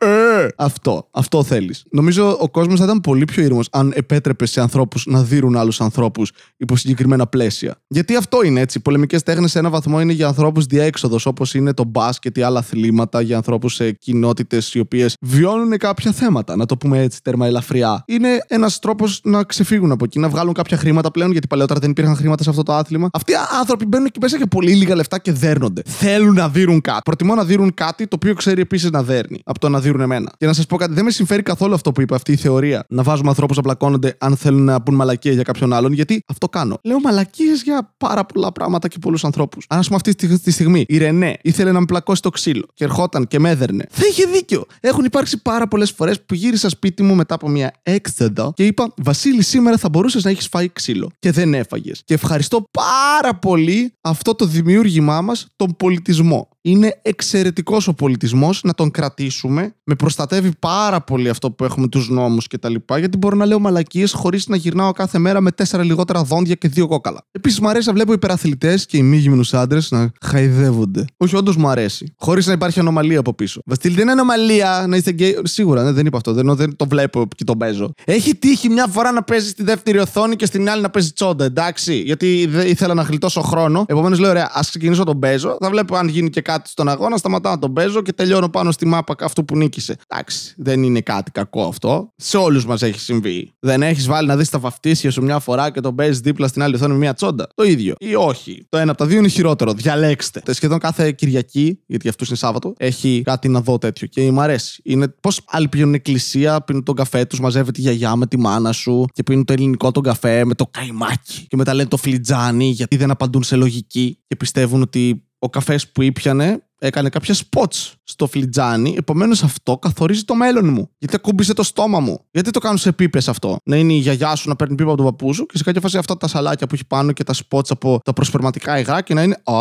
Ε, 0.00 0.06
ε. 0.06 0.48
Αυτό. 0.56 1.08
Αυτό 1.10 1.42
θέλεις. 1.42 1.84
Νομίζω 1.90 2.38
ο 2.40 2.48
κόσμος 2.50 2.78
θα 2.78 2.84
ήταν 2.84 3.00
πολύ 3.00 3.24
πιο 3.24 3.42
ήρεμος 3.42 3.68
αν 3.70 3.92
επέτρεπε 3.94 4.46
σε 4.46 4.60
ανθρώπους 4.60 5.06
να 5.06 5.22
δίνουν 5.22 5.56
άλλους 5.56 5.80
ανθρώπους 5.80 6.32
υπό 6.56 6.76
συγκεκριμένα 6.76 7.26
πλαίσια. 7.26 7.76
Γιατί 7.86 8.16
αυτό 8.16 8.42
είναι 8.42 8.60
έτσι. 8.60 8.78
Οι 8.78 8.80
πολεμικές 8.80 9.22
τέχνες 9.22 9.50
σε 9.50 9.58
ένα 9.58 9.70
βαθμό 9.70 10.00
είναι 10.00 10.12
για 10.12 10.26
ανθρώπους 10.26 10.64
διέξοδος, 10.66 11.26
όπως 11.26 11.54
είναι 11.54 11.74
το 11.74 11.84
μπάσκετ 11.84 12.36
ή 12.36 12.42
άλλα 12.42 12.58
αθλήματα, 12.58 13.20
για 13.20 13.36
ανθρώπους 13.36 13.74
σε 13.74 13.92
κοινότητες 13.92 14.74
οι 14.74 14.78
οποίες 14.78 15.16
βιώνουν 15.20 15.78
κάποια 15.78 16.12
θέματα. 16.12 16.56
Να 16.56 16.66
το 16.66 16.76
πούμε 16.76 17.00
έτσι, 17.00 17.22
τέρμα 17.22 17.46
ελαφριά. 17.46 18.04
Είναι 18.06 18.28
ένα 18.46 18.70
τρόπος 18.78 19.20
να 19.24 19.42
ξεφύγουν 19.42 19.92
από 19.92 20.04
εκεί, 20.04 20.18
να 20.18 20.28
βγάλουν 20.28 20.54
κάποια 20.54 20.76
χρήματα 20.76 21.10
πλέον, 21.10 21.32
γιατί 21.32 21.46
παλαιότερα 21.46 21.80
δεν 21.80 21.90
υπήρχαν 21.90 22.16
χρήματα 22.16 22.42
σε 22.42 22.50
αυτό 22.50 22.62
το 22.62 22.72
άθλημα. 22.72 23.08
Αυτοί 23.12 23.32
οι 23.32 23.34
άνθρωποι 23.60 23.86
μπαίνουν 23.86 24.06
εκεί 24.06 24.18
μέσα 24.20 24.36
για 24.36 24.46
πολύ 24.46 24.74
λίγα 24.74 24.94
λεφτά 24.94 25.18
και 25.18 25.32
δέρνονται. 25.32 25.82
Θέλουν 25.86 26.34
να 26.34 26.48
δίνουν 26.48 26.80
κάτι. 26.80 27.00
Προτιμώ 27.04 27.34
να 27.34 27.44
δίνουν 27.44 27.74
κάτι 27.74 28.06
το 28.06 28.16
οποίο 28.16 28.34
ξέρει 28.34 28.60
επίσης 28.60 28.90
να 28.90 29.02
δέρνει 29.02 29.40
από 29.44 29.58
το 29.58 29.68
να 29.68 29.80
δίνουν 29.80 30.00
εμένα. 30.00 30.32
Και 30.38 30.46
να 30.46 30.52
σας 30.52 30.66
πω 30.66 30.76
κάτι, 30.76 30.92
δεν 30.94 31.04
με 31.04 31.10
συμφέρει 31.10 31.42
καθόλου 31.42 31.74
αυτό 31.74 31.92
που 31.92 32.00
είπε 32.00 32.14
αυτή 32.14 32.32
η 32.32 32.36
θεωρία. 32.36 32.84
Να 32.88 33.02
βάζουμε 33.02 33.28
ανθρώπους 33.28 33.56
να 33.56 33.62
πλακώνονται 33.62 34.16
αν 34.18 34.36
θέλουν 34.36 34.64
να 34.64 34.82
πούν 34.82 34.94
μαλακίες 34.94 35.34
για 35.34 35.42
κάποιον 35.42 35.72
άλλον, 35.72 35.92
γιατί 35.92 36.22
αυτό 36.26 36.48
κάνω. 36.48 36.78
Λέω 36.82 37.00
μαλακίες 37.00 37.62
για 37.62 37.94
πάρα 37.98 38.24
πολλά 38.24 38.52
πράγματα 38.52 38.88
και 38.88 38.98
πολλούς 38.98 39.24
ανθρώπους. 39.24 39.66
Αν 39.68 39.78
ας 39.78 39.86
πούμε 39.88 39.98
αυτή 40.04 40.38
τη 40.38 40.50
στιγμή 40.50 40.84
η 40.88 40.98
Ρενέ 40.98 41.36
ήθελε 41.42 41.72
να 41.72 41.80
με 41.80 41.86
πλακώσει 41.86 42.22
το 42.22 42.30
ξύλο 42.30 42.66
και 42.74 42.84
ερχόταν 42.84 43.26
και 43.26 43.38
με 43.38 43.50
έδερνε, 43.50 43.86
θα 43.90 44.06
είχε 44.10 44.26
δίκιο. 44.26 44.66
Έχουν 44.80 45.04
υπάρξει 45.04 45.42
πάρα 45.42 45.68
πολλές 45.68 45.90
φορές 45.90 46.22
που 46.22 46.34
γύρισα 46.34 46.68
σπίτι 46.68 47.02
μου 47.02 47.14
μετά 47.14 47.34
από 47.34 47.48
μια 47.48 47.72
έξοδο 47.82 48.52
και 48.62 48.68
είπα 48.68 48.94
Βασίλη, 48.96 49.42
σήμερα 49.42 49.76
θα 49.76 49.88
μπορούσες 49.88 50.24
να 50.24 50.30
έχεις 50.30 50.46
φάει 50.46 50.68
ξύλο 50.68 51.10
και 51.18 51.30
δεν 51.30 51.54
έφαγες. 51.54 52.02
Και 52.04 52.14
ευχαριστώ 52.14 52.64
πάρα 52.70 53.34
πολύ 53.34 53.94
αυτό 54.00 54.34
το 54.34 54.46
δημιούργημά 54.46 55.20
μας, 55.20 55.46
τον 55.56 55.76
πολιτισμό. 55.76 56.48
Είναι 56.64 57.00
εξαιρετικός 57.02 57.88
ο 57.88 57.94
πολιτισμός 57.94 58.60
να 58.62 58.74
τον 58.74 58.90
κρατήσουμε. 58.90 59.74
Με 59.84 59.94
προστατεύει 59.94 60.50
πάρα 60.58 61.00
πολύ 61.00 61.28
αυτό 61.28 61.50
που 61.50 61.64
έχουμε 61.64 61.88
τους 61.88 62.08
νόμους 62.08 62.46
κτλ. 62.46 62.74
Γιατί 62.98 63.16
μπορώ 63.16 63.36
να 63.36 63.46
λέω 63.46 63.58
μαλακίες 63.58 64.12
χωρίς 64.12 64.48
να 64.48 64.56
γυρνάω 64.56 64.92
κάθε 64.92 65.18
μέρα 65.18 65.40
με 65.40 65.50
τέσσερα 65.50 65.84
λιγότερα 65.84 66.22
δόντια 66.22 66.54
και 66.54 66.68
δύο 66.68 66.86
κόκαλα. 66.86 67.24
Επίσης, 67.30 67.60
μου 67.60 67.68
αρέσει 67.68 67.86
να 67.86 67.94
βλέπω 67.94 68.12
υπεραθλητές 68.12 68.86
και 68.86 68.96
ημίγυμνους 68.96 69.42
άντρες 69.52 69.90
να 69.90 70.10
χαϊδεύονται. 70.20 71.04
Όχι, 71.16 71.36
όντως 71.36 71.56
μου 71.56 71.68
αρέσει. 71.68 72.14
Χωρίς 72.16 72.46
να 72.46 72.52
υπάρχει 72.52 72.80
ανομαλία 72.80 73.18
από 73.18 73.34
πίσω. 73.34 73.60
Βασίλη, 73.64 73.94
δεν 73.94 74.02
είναι 74.02 74.12
ανομαλία 74.12 74.84
να 74.88 74.96
είστε 74.96 75.10
γκέι. 75.10 75.40
Σίγουρα, 75.42 75.82
ναι, 75.82 75.92
δεν 75.92 76.06
είπα 76.06 76.16
αυτό. 76.16 76.32
Δεν, 76.32 76.54
δεν 76.56 76.76
το 76.76 76.86
βλέπω 76.86 77.28
και 77.36 77.44
το 77.44 77.56
παίζω. 77.56 77.92
Έχει 78.04 78.34
τύχει 78.34 78.68
μια 78.68 78.86
φορά 78.86 79.12
να 79.12 79.22
παίζει 79.22 79.48
στη 79.48 79.62
δεύτερη 79.62 79.98
οθόνη 79.98 80.36
και 80.36 80.46
στην 80.46 80.70
άλλη 80.70 80.82
να 80.82 80.90
παίζει 80.90 81.12
τσόντα, 81.12 81.44
εντάξει. 81.44 81.94
Γιατί 81.94 82.50
ήθελα 82.66 82.94
να 82.94 83.02
γλιτώσω 83.02 83.40
χρόνο. 83.40 83.84
Επομένως 83.88 84.18
λέω, 84.18 84.30
ωραία, 84.30 84.50
ας 84.52 84.68
ξεκινήσω 84.68 85.04
τον 85.04 85.18
παίζω. 85.18 85.56
Θα 85.60 85.70
βλέπω 85.70 85.96
αν 85.96 86.08
γίνει 86.08 86.30
και 86.30 86.42
κάτι 86.52 86.68
στον 86.68 86.88
αγώνα, 86.88 87.16
σταματάω 87.16 87.52
να 87.52 87.58
τον 87.58 87.72
παίζω 87.72 88.02
και 88.02 88.12
τελειώνω 88.12 88.48
πάνω 88.48 88.70
στη 88.70 88.86
μάπα 88.86 89.14
αυτό 89.20 89.44
που 89.44 89.56
νίκησε. 89.56 89.96
Εντάξει, 90.08 90.54
δεν 90.56 90.82
είναι 90.82 91.00
κάτι 91.00 91.30
κακό 91.30 91.62
αυτό. 91.64 92.12
Σε 92.16 92.36
όλους 92.36 92.66
μας 92.66 92.82
έχει 92.82 93.00
συμβεί. 93.00 93.52
Δεν 93.60 93.82
έχεις 93.82 94.06
βάλει 94.06 94.28
να 94.28 94.36
δεις 94.36 94.50
τα 94.50 94.58
βαφτίσια 94.58 95.10
σου 95.10 95.22
μια 95.22 95.38
φορά 95.38 95.70
και 95.70 95.80
τον 95.80 95.94
παίζεις 95.94 96.20
δίπλα 96.20 96.48
στην 96.48 96.62
άλλη 96.62 96.74
οθόνη 96.74 96.92
με 96.92 96.98
μια 96.98 97.14
τσόντα. 97.14 97.46
Το 97.54 97.62
ίδιο. 97.62 97.94
Ή 97.98 98.14
όχι. 98.14 98.66
Το 98.68 98.78
ένα 98.78 98.90
από 98.90 99.00
τα 99.00 99.06
δύο 99.06 99.18
είναι 99.18 99.28
χειρότερο. 99.28 99.72
Διαλέξτε. 99.72 100.42
Σχεδόν 100.50 100.78
κάθε 100.78 101.12
Κυριακή, 101.12 101.78
γιατί 101.86 102.08
αυτούς 102.08 102.28
είναι 102.28 102.36
Σάββατο, 102.36 102.72
έχει 102.76 103.22
κάτι 103.24 103.48
να 103.48 103.60
δω 103.60 103.78
τέτοιο 103.78 104.06
και 104.06 104.30
μου 104.30 104.40
αρέσει. 104.40 104.80
Είναι 104.84 105.08
πώς 105.08 105.40
άλλοι 105.46 105.68
πηγαίνουν 105.68 105.94
εκκλησία, 105.94 106.60
πίνουν 106.60 106.82
τον 106.82 106.94
καφέ 106.94 107.24
τους, 107.24 107.40
μαζεύεται 107.40 107.80
η 107.80 107.82
γιαγιά 107.82 108.16
με 108.16 108.26
τη 108.26 108.38
μάνα 108.38 108.72
σου 108.72 109.04
και 109.12 109.22
πίνουν 109.22 109.44
το 109.44 109.52
ελληνικό 109.52 109.90
τον 109.90 110.02
καφέ 110.02 110.44
με 110.44 110.54
το 110.54 110.66
καϊμάκι. 110.70 111.46
Και 111.48 111.56
μετά 111.56 111.74
λένε 111.74 111.88
το 111.88 111.96
φλιτζάνι 111.96 112.64
γιατί 112.64 112.96
δεν 112.96 113.10
απαντούν 113.10 113.42
σε 113.42 113.56
λογική 113.56 114.18
και 114.26 114.36
πιστεύουν 114.36 114.82
ότι 114.82 115.26
ο 115.44 115.48
καφές 115.48 115.88
που 115.88 116.02
ήπιανε 116.02 116.62
έκανε 116.82 117.08
κάποια 117.08 117.34
spots 117.34 117.92
στο 118.04 118.26
φλιτζάνι. 118.26 118.94
Επομένως 118.98 119.42
αυτό 119.42 119.78
καθορίζει 119.78 120.22
το 120.24 120.34
μέλλον 120.34 120.68
μου. 120.72 120.90
Γιατί 120.98 121.16
ακούμπησε 121.16 121.54
το 121.54 121.62
στόμα 121.62 122.00
μου. 122.00 122.24
Γιατί 122.30 122.50
το 122.50 122.58
κάνω 122.58 122.76
σε 122.76 122.92
πίπε 122.92 123.20
αυτό. 123.26 123.56
Να 123.64 123.76
είναι 123.76 123.92
η 123.92 123.96
γιαγιά 123.96 124.34
σου 124.34 124.48
να 124.48 124.56
παίρνει 124.56 124.74
πίπα 124.74 124.88
από 124.88 124.96
τον 124.96 125.06
παππού 125.06 125.34
σου 125.34 125.46
και 125.46 125.56
σε 125.56 125.64
κάποια 125.64 125.80
φάση 125.80 125.98
αυτά 125.98 126.16
τα 126.16 126.28
σαλάκια 126.28 126.66
που 126.66 126.74
έχει 126.74 126.86
πάνω 126.86 127.12
και 127.12 127.24
τα 127.24 127.34
spots 127.34 127.68
από 127.68 128.00
τα 128.04 128.12
προσπερματικά 128.12 128.78
υγρά 128.78 129.02
και 129.02 129.14
να 129.14 129.22
είναι. 129.22 129.36
Α, 129.44 129.54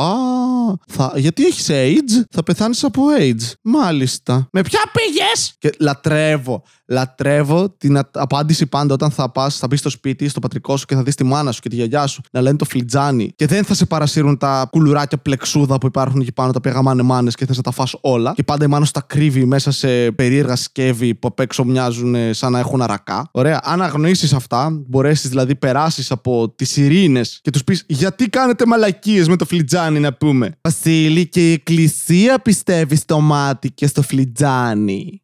θα, 0.87 1.13
γιατί 1.15 1.45
έχεις 1.45 1.67
AIDS, 1.69 2.23
θα 2.31 2.43
πεθάνεις 2.43 2.83
από 2.83 3.03
AIDS. 3.19 3.51
Μάλιστα. 3.61 4.47
Με 4.51 4.61
ποια 4.61 4.79
πήγες! 4.93 5.55
Και 5.57 5.69
λατρεύω. 5.79 6.63
Λατρεύω 6.87 7.69
την 7.69 7.99
απάντηση 8.11 8.67
πάντα 8.67 8.93
όταν 8.93 9.11
θα 9.11 9.31
πας, 9.31 9.57
θα 9.57 9.67
μπεις 9.67 9.79
στο 9.79 9.89
σπίτι, 9.89 10.27
στο 10.27 10.39
πατρικό 10.39 10.77
σου 10.77 10.85
και 10.85 10.95
θα 10.95 11.03
δεις 11.03 11.15
τη 11.15 11.23
μάνα 11.23 11.51
σου 11.51 11.61
και 11.61 11.69
τη 11.69 11.75
γιαγιά 11.75 12.07
σου 12.07 12.21
να 12.31 12.41
λένε 12.41 12.57
το 12.57 12.65
φλιτζάνι 12.65 13.31
και 13.35 13.47
δεν 13.47 13.63
θα 13.63 13.73
σε 13.73 13.85
παρασύρουν 13.85 14.37
τα 14.37 14.67
κουλουράκια 14.71 15.17
πλεξούδα 15.17 15.77
που 15.77 15.87
υπάρχουν 15.87 16.21
εκεί 16.21 16.31
πάνω 16.31 16.51
τα 16.51 16.57
οποία 16.57 16.71
γαμάνε 16.71 17.01
μάνες 17.11 17.35
και 17.35 17.45
θες 17.45 17.57
να 17.57 17.63
τα 17.63 17.71
φας 17.71 17.95
όλα. 18.01 18.33
Και 18.35 18.43
πάντα 18.43 18.65
η 18.65 18.67
μάνα 18.67 18.87
τα 18.91 19.01
κρύβει 19.07 19.45
μέσα 19.45 19.71
σε 19.71 20.11
περίεργα 20.11 20.55
σκεύη 20.55 21.15
που 21.15 21.27
απ' 21.27 21.39
έξω 21.39 21.63
μοιάζουν 21.63 22.15
σαν 22.33 22.51
να 22.51 22.59
έχουν 22.59 22.81
αρακά. 22.81 23.29
Ωραία. 23.31 23.59
Αν 23.63 23.81
αγνοήσεις 23.81 24.33
αυτά, 24.33 24.69
μπορέσεις 24.87 25.29
δηλαδή 25.29 25.55
περάσεις 25.55 26.11
από 26.11 26.53
τις 26.55 26.77
ειρήνε 26.77 27.21
και 27.41 27.49
τους 27.51 27.63
πεις 27.63 27.83
Γιατί 27.87 28.29
κάνετε 28.29 28.65
μαλακίες 28.65 29.27
με 29.27 29.35
το 29.35 29.45
φλιτζάνι 29.45 29.99
να 29.99 30.13
πούμε; 30.13 30.57
Βασίλη 30.61 31.27
και 31.27 31.49
η 31.49 31.51
εκκλησία 31.51 32.39
πιστεύει 32.39 32.95
στο 32.95 33.19
μάτι 33.19 33.71
και 33.71 33.87
στο 33.87 34.01
φλιτζάνι. 34.01 35.21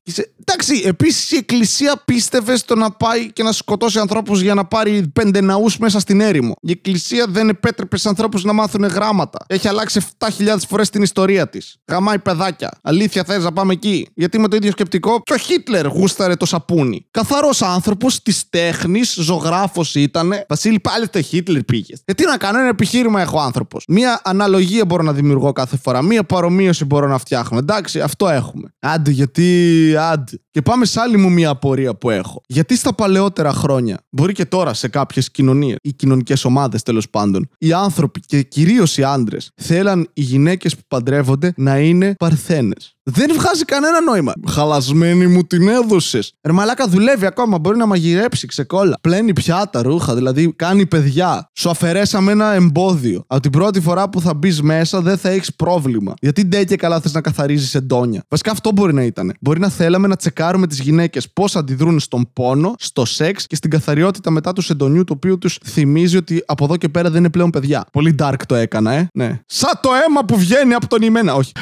Εντάξει, 0.50 0.82
επίσης 0.86 1.32
η 1.32 1.36
εκκλησία 1.36 2.02
πίστευε 2.06 2.58
στο 2.58 2.76
να 2.76 2.92
πάει 2.92 3.32
και 3.32 3.44
να 3.44 3.52
σκοτώσει 3.52 4.00
ανθρώπους 4.00 4.42
για 4.42 4.54
να 4.54 4.66
πάρει 4.66 5.08
πέντε 5.14 5.42
ναούς 5.42 5.78
μέσα 5.78 6.00
στην 6.00 6.22
έρημο. 6.22 6.54
Η 6.62 6.72
εκκλησία 6.72 7.26
δεν 7.30 7.50
επέτρεπε 7.50 7.98
σε 7.98 8.10
ανθρώπους 8.10 8.44
να 8.44 8.54
μάθουν 8.54 8.84
γράμματα. 8.84 9.40
Έχει 9.48 9.68
αλλάξει 9.68 10.02
7.000 10.18 10.58
φορές 10.68 10.90
την 10.90 11.02
ιστορία 11.02 11.50
της. 11.50 11.77
Γαμάει 11.92 12.20
παιδάκια. 12.20 12.72
Αλήθεια 12.82 13.24
θες 13.24 13.44
να 13.44 13.52
πάμε 13.52 13.74
εκεί; 13.74 14.08
Γιατί 14.16 14.40
με 14.40 14.48
το 14.48 14.56
ίδιο 14.56 14.72
σκεπτικό 14.72 15.22
και 15.24 15.34
ο 15.34 15.38
Χίτλερ 15.38 15.88
γούσταρε 15.88 16.36
το 16.36 16.46
σαπούνι. 16.46 17.08
Καθαρός 17.12 17.62
άνθρωπος 17.62 18.22
της 18.22 18.50
τέχνης, 18.50 19.14
ζωγράφος 19.14 19.96
ήταν. 19.96 20.34
Βασίλη, 20.48 20.80
πάλι 20.80 21.08
το 21.08 21.22
Χίτλερ 21.22 21.64
πήγες. 21.64 22.02
Ε, 22.06 22.14
τι 22.14 22.26
να 22.26 22.38
κάνω, 22.38 22.60
ένα 22.60 22.68
επιχείρημα 22.68 23.22
έχω 23.22 23.40
άνθρωπος. 23.40 23.84
Μία 23.88 24.22
αναλογία 24.24 24.86
μπορώ 24.86 25.04
να 25.04 25.14
δημιουργώ 25.14 25.52
κάθε 25.52 25.78
φορά. 25.78 26.02
Μία 26.02 26.24
παρομοίωση 26.24 26.86
μπορώ 26.86 27.08
να 27.08 27.18
φτιάχνω. 27.18 27.58
Εντάξει, 27.58 28.02
αυτό 28.02 28.28
έχουμε. 28.28 28.74
Άντε, 28.80 29.12
γιατί. 29.12 29.96
Άντε. 30.00 30.32
Και 30.58 30.64
πάμε 30.64 30.86
σε 30.86 31.00
άλλη 31.00 31.18
μου 31.18 31.32
μία 31.32 31.50
απορία 31.50 31.96
που 31.96 32.10
έχω. 32.10 32.42
Γιατί 32.48 32.76
στα 32.78 32.94
παλαιότερα 32.94 33.54
χρόνια, 33.54 33.98
μπορεί 34.10 34.34
και 34.34 34.46
τώρα 34.46 34.74
σε 34.74 34.88
κάποιες 34.88 35.32
κοινωνίες 35.32 35.78
ή 35.82 35.94
κοινωνικές 35.94 36.46
ομάδες 36.46 36.84
τέλος 36.84 37.10
πάντων, 37.10 37.50
οι 37.58 37.74
άνθρωποι 37.74 38.20
και 38.20 38.42
κυρίως 38.42 38.98
οι 38.98 39.04
άντρες 39.04 39.52
θέλαν 39.56 40.10
οι 40.14 40.22
γυναίκες 40.22 40.76
που 40.76 40.82
παντρεύονται 40.88 41.54
να 41.58 41.78
είναι 41.80 42.14
παρθένες. 42.18 42.97
Δεν 43.10 43.32
βγάζει 43.34 43.66
κανένα 43.66 44.02
νόημα. 44.02 44.34
Χαλασμένη 44.50 45.28
μου 45.28 45.44
την 45.44 45.68
έδωσες. 45.68 46.34
Ρε 46.44 46.52
μαλάκα 46.52 46.88
δουλεύει 46.88 47.26
ακόμα. 47.26 47.58
Μπορεί 47.58 47.78
να 47.78 47.86
μαγειρέψει 47.86 48.48
ξεκόλα. 48.48 48.98
Πλένει 49.02 49.34
πιάτα, 49.34 49.82
ρούχα, 49.82 50.16
δηλαδή 50.16 50.54
κάνει 50.56 50.86
παιδιά. 50.86 51.50
Σου 51.54 51.70
αφαιρέσαμε 51.70 52.32
ένα 52.32 52.54
εμπόδιο. 52.54 53.24
Από 53.28 53.42
την 53.42 53.52
πρώτη 53.52 53.82
φορά 53.82 54.10
που 54.10 54.22
θα 54.22 54.34
μπεις 54.34 54.62
μέσα 54.62 55.02
δεν 55.02 55.18
θα 55.18 55.30
έχεις 55.30 55.56
πρόβλημα. 55.56 56.14
Γιατί 56.22 56.46
ντε 56.46 56.64
και 56.64 56.76
καλά 56.76 57.00
θες 57.00 57.14
να 57.14 57.22
καθαρίζεις 57.22 57.76
εντόνια. 57.76 58.24
Βασικά 58.30 58.52
αυτό 58.52 58.72
μπορεί 58.72 58.94
να 58.94 59.04
ήταν. 59.04 59.34
Μπορεί 59.42 59.60
να 59.60 59.70
θέλαμε 59.70 60.08
να 60.08 60.16
τσεκάρουμε 60.16 60.68
τις 60.68 60.80
γυναίκες 60.80 61.32
πώς 61.34 61.56
αντιδρούν 61.56 62.00
στον 62.00 62.30
πόνο, 62.34 62.74
στο 62.78 63.06
σεξ 63.06 63.48
και 63.48 63.56
στην 63.56 63.70
καθαριότητα 63.70 64.32
μετά 64.32 64.54
του 64.54 64.64
εντονιού, 64.70 65.04
το 65.04 65.14
οποίο 65.14 65.38
τους 65.38 65.60
θυμίζει 65.66 66.18
ότι 66.18 66.44
από 66.46 66.64
εδώ 66.64 66.78
και 66.78 66.90
πέρα 66.90 67.10
δεν 67.10 67.20
είναι 67.20 67.30
πλέον 67.30 67.50
παιδιά. 67.50 67.86
Πολύ 67.92 68.16
dark 68.20 68.42
το 68.46 68.56
έκανα, 68.56 68.92
ε. 68.92 69.10
Ναι. 69.14 69.40
Σαν 69.46 69.80
το 69.82 69.90
αίμα 70.06 70.26
που 70.26 70.38
βγαίνει 70.38 70.74
από 70.74 70.88
τον 70.88 71.02
ημένα. 71.02 71.34
Όχι. 71.34 71.52